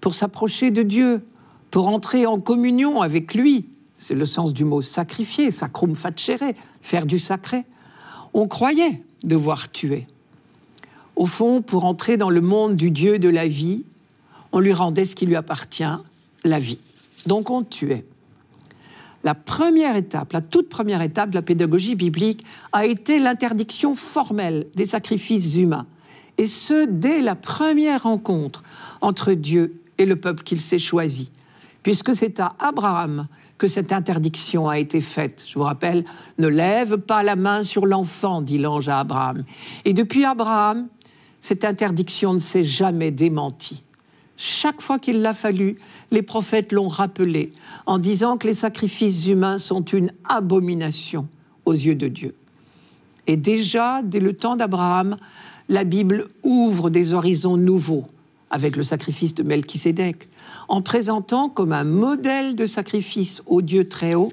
pour 0.00 0.14
s'approcher 0.14 0.70
de 0.70 0.82
Dieu, 0.82 1.24
pour 1.70 1.88
entrer 1.88 2.26
en 2.26 2.40
communion 2.40 3.00
avec 3.00 3.34
lui, 3.34 3.66
c'est 3.96 4.14
le 4.14 4.26
sens 4.26 4.52
du 4.52 4.64
mot 4.64 4.82
sacrifier, 4.82 5.50
sacrum 5.50 5.94
facere, 5.94 6.54
faire 6.80 7.06
du 7.06 7.18
sacré. 7.18 7.64
On 8.34 8.48
croyait 8.48 9.02
devoir 9.22 9.70
tuer. 9.70 10.06
Au 11.20 11.26
fond, 11.26 11.60
pour 11.60 11.84
entrer 11.84 12.16
dans 12.16 12.30
le 12.30 12.40
monde 12.40 12.76
du 12.76 12.90
Dieu 12.90 13.18
de 13.18 13.28
la 13.28 13.46
vie, 13.46 13.84
on 14.52 14.58
lui 14.58 14.72
rendait 14.72 15.04
ce 15.04 15.14
qui 15.14 15.26
lui 15.26 15.36
appartient, 15.36 15.84
la 16.44 16.58
vie. 16.58 16.78
Donc 17.26 17.50
on 17.50 17.62
tuait. 17.62 18.06
La 19.22 19.34
première 19.34 19.96
étape, 19.96 20.32
la 20.32 20.40
toute 20.40 20.70
première 20.70 21.02
étape 21.02 21.28
de 21.28 21.34
la 21.34 21.42
pédagogie 21.42 21.94
biblique 21.94 22.42
a 22.72 22.86
été 22.86 23.18
l'interdiction 23.18 23.94
formelle 23.96 24.68
des 24.74 24.86
sacrifices 24.86 25.56
humains. 25.56 25.84
Et 26.38 26.46
ce, 26.46 26.86
dès 26.86 27.20
la 27.20 27.34
première 27.34 28.04
rencontre 28.04 28.62
entre 29.02 29.34
Dieu 29.34 29.78
et 29.98 30.06
le 30.06 30.16
peuple 30.16 30.42
qu'il 30.42 30.58
s'est 30.58 30.78
choisi. 30.78 31.30
Puisque 31.82 32.16
c'est 32.16 32.40
à 32.40 32.54
Abraham 32.58 33.26
que 33.58 33.68
cette 33.68 33.92
interdiction 33.92 34.70
a 34.70 34.78
été 34.78 35.02
faite. 35.02 35.44
Je 35.46 35.58
vous 35.58 35.64
rappelle, 35.64 36.06
ne 36.38 36.48
lève 36.48 36.96
pas 36.96 37.22
la 37.22 37.36
main 37.36 37.62
sur 37.62 37.84
l'enfant, 37.84 38.40
dit 38.40 38.56
l'ange 38.56 38.88
à 38.88 39.00
Abraham. 39.00 39.44
Et 39.84 39.92
depuis 39.92 40.24
Abraham, 40.24 40.88
cette 41.40 41.64
interdiction 41.64 42.34
ne 42.34 42.38
s'est 42.38 42.64
jamais 42.64 43.10
démentie. 43.10 43.82
Chaque 44.36 44.80
fois 44.80 44.98
qu'il 44.98 45.20
l'a 45.20 45.34
fallu, 45.34 45.76
les 46.10 46.22
prophètes 46.22 46.72
l'ont 46.72 46.88
rappelé 46.88 47.52
en 47.86 47.98
disant 47.98 48.38
que 48.38 48.46
les 48.46 48.54
sacrifices 48.54 49.26
humains 49.26 49.58
sont 49.58 49.84
une 49.84 50.12
abomination 50.28 51.28
aux 51.66 51.72
yeux 51.72 51.94
de 51.94 52.08
Dieu. 52.08 52.34
Et 53.26 53.36
déjà, 53.36 54.00
dès 54.02 54.20
le 54.20 54.32
temps 54.32 54.56
d'Abraham, 54.56 55.16
la 55.68 55.84
Bible 55.84 56.28
ouvre 56.42 56.90
des 56.90 57.12
horizons 57.12 57.56
nouveaux 57.56 58.04
avec 58.50 58.76
le 58.76 58.82
sacrifice 58.82 59.34
de 59.34 59.42
Melchisédek, 59.42 60.28
en 60.68 60.82
présentant 60.82 61.48
comme 61.48 61.72
un 61.72 61.84
modèle 61.84 62.56
de 62.56 62.66
sacrifice 62.66 63.42
au 63.46 63.62
Dieu 63.62 63.88
très 63.88 64.14
haut 64.14 64.32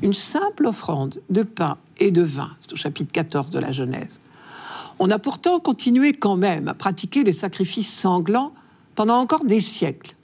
une 0.00 0.14
simple 0.14 0.66
offrande 0.66 1.20
de 1.28 1.42
pain 1.42 1.76
et 1.98 2.10
de 2.10 2.22
vin. 2.22 2.50
C'est 2.60 2.72
au 2.72 2.76
chapitre 2.76 3.12
14 3.12 3.50
de 3.50 3.58
la 3.58 3.72
Genèse. 3.72 4.20
On 4.98 5.10
a 5.10 5.18
pourtant 5.18 5.60
continué 5.60 6.12
quand 6.12 6.36
même 6.36 6.68
à 6.68 6.74
pratiquer 6.74 7.24
des 7.24 7.32
sacrifices 7.32 7.92
sanglants 7.92 8.52
pendant 8.94 9.18
encore 9.18 9.44
des 9.44 9.60
siècles. 9.60 10.16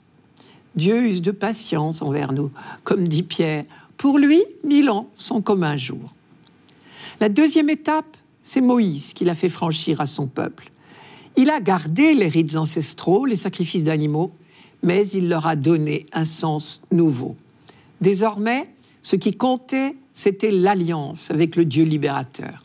Dieu 0.75 1.05
use 1.05 1.21
de 1.21 1.31
patience 1.31 2.01
envers 2.01 2.33
nous, 2.33 2.51
comme 2.83 3.07
dit 3.07 3.23
Pierre. 3.23 3.63
Pour 3.97 4.19
lui, 4.19 4.43
mille 4.65 4.89
ans 4.89 5.07
sont 5.15 5.41
comme 5.41 5.63
un 5.63 5.77
jour. 5.77 6.13
La 7.21 7.29
deuxième 7.29 7.69
étape, 7.69 8.17
c'est 8.43 8.59
Moïse 8.59 9.13
qui 9.13 9.23
l'a 9.23 9.35
fait 9.35 9.49
franchir 9.49 10.01
à 10.01 10.07
son 10.07 10.27
peuple. 10.27 10.71
Il 11.37 11.49
a 11.49 11.61
gardé 11.61 12.13
les 12.13 12.27
rites 12.27 12.57
ancestraux, 12.57 13.25
les 13.25 13.37
sacrifices 13.37 13.83
d'animaux, 13.83 14.33
mais 14.83 15.07
il 15.07 15.29
leur 15.29 15.47
a 15.47 15.55
donné 15.55 16.05
un 16.11 16.25
sens 16.25 16.81
nouveau. 16.91 17.37
Désormais, 18.01 18.69
ce 19.01 19.15
qui 19.15 19.33
comptait, 19.33 19.95
c'était 20.13 20.51
l'alliance 20.51 21.31
avec 21.31 21.55
le 21.55 21.63
Dieu 21.63 21.85
libérateur. 21.85 22.64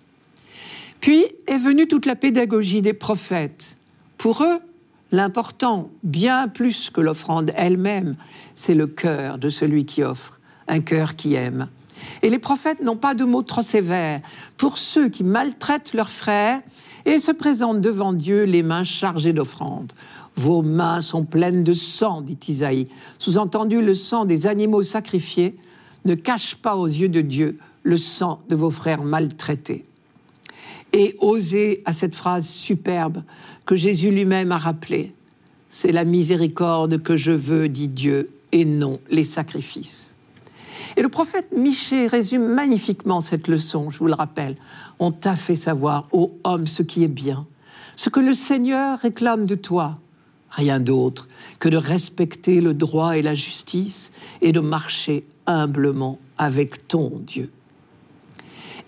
Puis 1.01 1.25
est 1.47 1.59
venue 1.59 1.89
toute 1.89 2.07
la 2.07 2.17
pédagogie 2.17 2.83
des 2.83 2.93
prophètes. 2.93 3.77
Pour 4.19 4.43
eux, 4.43 4.59
l'important, 5.13 5.91
bien 6.03 6.47
plus 6.47 6.91
que 6.91 7.01
l'offrande 7.01 7.53
elle-même, 7.57 8.17
c'est 8.55 8.75
le 8.75 8.87
cœur 8.87 9.39
de 9.39 9.49
celui 9.49 9.87
qui 9.87 10.03
offre, 10.03 10.41
un 10.69 10.81
cœur 10.81 11.17
qui 11.17 11.35
aime. 11.35 11.69
Et 12.23 12.29
les 12.29 12.39
prophètes 12.39 12.83
n'ont 12.83 12.97
pas 12.97 13.15
de 13.15 13.25
mots 13.25 13.43
trop 13.43 13.63
sévères 13.63 14.21
pour 14.59 14.77
ceux 14.77 15.09
qui 15.09 15.25
maltraitent 15.25 15.95
leurs 15.95 16.11
frères 16.11 16.61
et 17.07 17.19
se 17.19 17.33
présentent 17.33 17.81
devant 17.81 18.13
Dieu 18.13 18.45
les 18.45 18.63
mains 18.63 18.85
chargées 18.85 19.33
d'offrandes. 19.33 19.93
Vos 20.37 20.63
mains 20.63 21.01
sont 21.01 21.25
pleines 21.25 21.65
de 21.65 21.73
sang, 21.73 22.21
dit 22.21 22.39
Isaïe. 22.49 22.89
Sous-entendu, 23.19 23.83
le 23.83 23.95
sang 23.95 24.27
des 24.27 24.47
animaux 24.47 24.83
sacrifiés 24.83 25.57
ne 26.05 26.15
cache 26.15 26.57
pas 26.57 26.77
aux 26.77 26.87
yeux 26.87 27.09
de 27.09 27.21
Dieu 27.21 27.59
le 27.83 27.97
sang 27.97 28.41
de 28.49 28.57
vos 28.57 28.71
frères 28.71 29.03
maltraités. 29.03 29.85
Et 30.93 31.17
osez 31.21 31.83
à 31.85 31.93
cette 31.93 32.15
phrase 32.15 32.49
superbe 32.49 33.23
que 33.67 33.77
Jésus 33.77 34.11
lui-même 34.11 34.53
a 34.53 34.59
rappelée. 34.59 35.13
C'est 35.71 35.93
la 35.93 36.05
miséricorde 36.05 37.01
que 37.03 37.17
je 37.17 37.31
veux, 37.31 37.69
dit 37.69 37.89
Dieu, 37.89 38.31
et 38.53 38.65
non 38.65 39.01
les 39.11 39.25
sacrifices. 39.25 40.15
Et 40.97 41.03
le 41.03 41.09
prophète 41.09 41.53
Michée 41.57 42.09
résume 42.09 42.47
magnifiquement 42.47 43.21
cette 43.21 43.47
leçon, 43.47 43.91
je 43.91 43.99
vous 43.99 44.07
le 44.07 44.15
rappelle. 44.15 44.57
On 44.99 45.13
t'a 45.13 45.37
fait 45.37 45.57
savoir, 45.57 46.09
ô 46.13 46.33
homme, 46.43 46.67
ce 46.67 46.83
qui 46.83 47.05
est 47.05 47.09
bien, 47.09 47.47
ce 47.97 48.11
que 48.11 48.21
le 48.21 48.35
Seigneur 48.35 48.99
réclame 48.99 49.47
de 49.47 49.55
toi, 49.55 49.99
rien 50.51 50.81
d'autre 50.81 51.29
que 51.59 51.69
de 51.69 51.77
respecter 51.77 52.61
le 52.61 52.75
droit 52.75 53.17
et 53.17 53.23
la 53.23 53.35
justice 53.35 54.11
et 54.41 54.53
de 54.53 54.61
marcher 54.61 55.25
humblement 55.47 56.19
avec 56.39 56.89
ton 56.89 57.21
Dieu. 57.25 57.51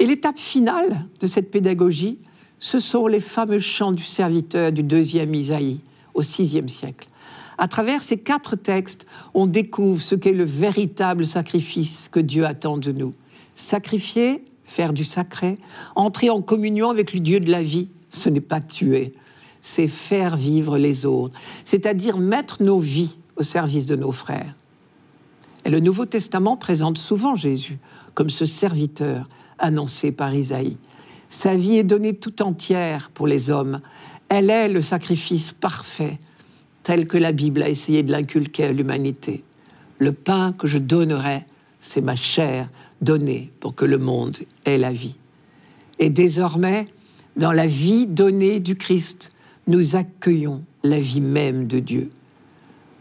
Et 0.02 0.06
l'étape 0.06 0.36
finale 0.36 1.04
de 1.20 1.28
cette 1.28 1.52
pédagogie, 1.52 2.18
ce 2.58 2.80
sont 2.80 3.06
les 3.06 3.20
fameux 3.20 3.60
chants 3.60 3.92
du 3.92 4.02
serviteur 4.02 4.72
du 4.72 4.82
deuxième 4.82 5.32
Isaïe 5.32 5.78
au 6.14 6.22
VIe 6.22 6.68
siècle. 6.68 7.06
À 7.56 7.68
travers 7.68 8.02
ces 8.02 8.16
quatre 8.16 8.56
textes, 8.56 9.06
on 9.32 9.46
découvre 9.46 10.02
ce 10.02 10.16
qu'est 10.16 10.32
le 10.32 10.42
véritable 10.42 11.24
sacrifice 11.24 12.08
que 12.10 12.18
Dieu 12.18 12.44
attend 12.44 12.78
de 12.78 12.90
nous. 12.90 13.14
Sacrifier, 13.54 14.42
faire 14.64 14.92
du 14.92 15.04
sacré, 15.04 15.56
entrer 15.94 16.30
en 16.30 16.42
communion 16.42 16.90
avec 16.90 17.14
le 17.14 17.20
Dieu 17.20 17.38
de 17.38 17.52
la 17.52 17.62
vie, 17.62 17.86
ce 18.10 18.28
n'est 18.28 18.40
pas 18.40 18.60
tuer, 18.60 19.14
c'est 19.60 19.86
faire 19.86 20.36
vivre 20.36 20.78
les 20.78 21.06
autres, 21.06 21.38
c'est-à-dire 21.64 22.18
mettre 22.18 22.60
nos 22.60 22.80
vies 22.80 23.18
au 23.36 23.44
service 23.44 23.86
de 23.86 23.94
nos 23.94 24.10
frères. 24.10 24.56
Et 25.64 25.70
le 25.70 25.78
Nouveau 25.78 26.06
Testament 26.06 26.56
présente 26.56 26.98
souvent 26.98 27.36
Jésus 27.36 27.78
comme 28.14 28.30
ce 28.30 28.46
serviteur 28.46 29.28
annoncé 29.62 30.12
par 30.12 30.34
Isaïe. 30.34 30.76
Sa 31.30 31.54
vie 31.54 31.78
est 31.78 31.84
donnée 31.84 32.14
tout 32.14 32.42
entière 32.42 33.10
pour 33.14 33.26
les 33.26 33.48
hommes. 33.48 33.80
Elle 34.28 34.50
est 34.50 34.68
le 34.68 34.82
sacrifice 34.82 35.52
parfait 35.52 36.18
tel 36.82 37.06
que 37.06 37.16
la 37.16 37.32
Bible 37.32 37.62
a 37.62 37.70
essayé 37.70 38.02
de 38.02 38.12
l'inculquer 38.12 38.64
à 38.64 38.72
l'humanité. 38.72 39.42
Le 39.98 40.12
pain 40.12 40.52
que 40.52 40.66
je 40.66 40.78
donnerai, 40.78 41.44
c'est 41.80 42.00
ma 42.00 42.16
chair 42.16 42.68
donnée 43.00 43.50
pour 43.60 43.74
que 43.74 43.84
le 43.84 43.98
monde 43.98 44.36
ait 44.64 44.78
la 44.78 44.92
vie. 44.92 45.16
Et 45.98 46.10
désormais, 46.10 46.86
dans 47.36 47.52
la 47.52 47.66
vie 47.66 48.06
donnée 48.06 48.60
du 48.60 48.76
Christ, 48.76 49.32
nous 49.68 49.96
accueillons 49.96 50.64
la 50.82 51.00
vie 51.00 51.20
même 51.20 51.66
de 51.66 51.78
Dieu. 51.78 52.10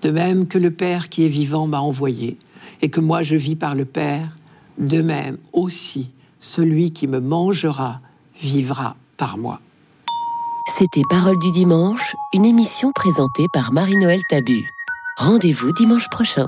De 0.04 0.12
même 0.12 0.47
que 0.47 0.58
le 0.58 0.71
Père 0.71 1.10
qui 1.10 1.26
est 1.26 1.30
vivant 1.30 1.67
m'a 1.67 1.80
envoyé, 1.80 2.38
et 2.82 2.89
que 2.89 3.02
moi 3.02 3.24
je 3.24 3.36
vis 3.36 3.56
par 3.56 3.76
le 3.76 3.86
Père, 3.86 4.38
de 4.78 5.02
même 5.02 5.38
aussi 5.54 6.12
celui 6.41 6.91
qui 6.91 7.08
me 7.08 7.21
mangera 7.21 8.01
vivra 8.41 8.97
par 9.15 9.38
moi. 9.38 9.62
C'était 10.77 11.04
Parole 11.10 11.39
du 11.39 11.51
dimanche, 11.51 12.15
une 12.34 12.45
émission 12.45 12.91
présentée 12.91 13.45
par 13.54 13.71
Marie-Noël 13.71 14.19
Tabu. 14.30 14.69
Rendez-vous 15.17 15.71
dimanche 15.73 16.10
prochain. 16.10 16.47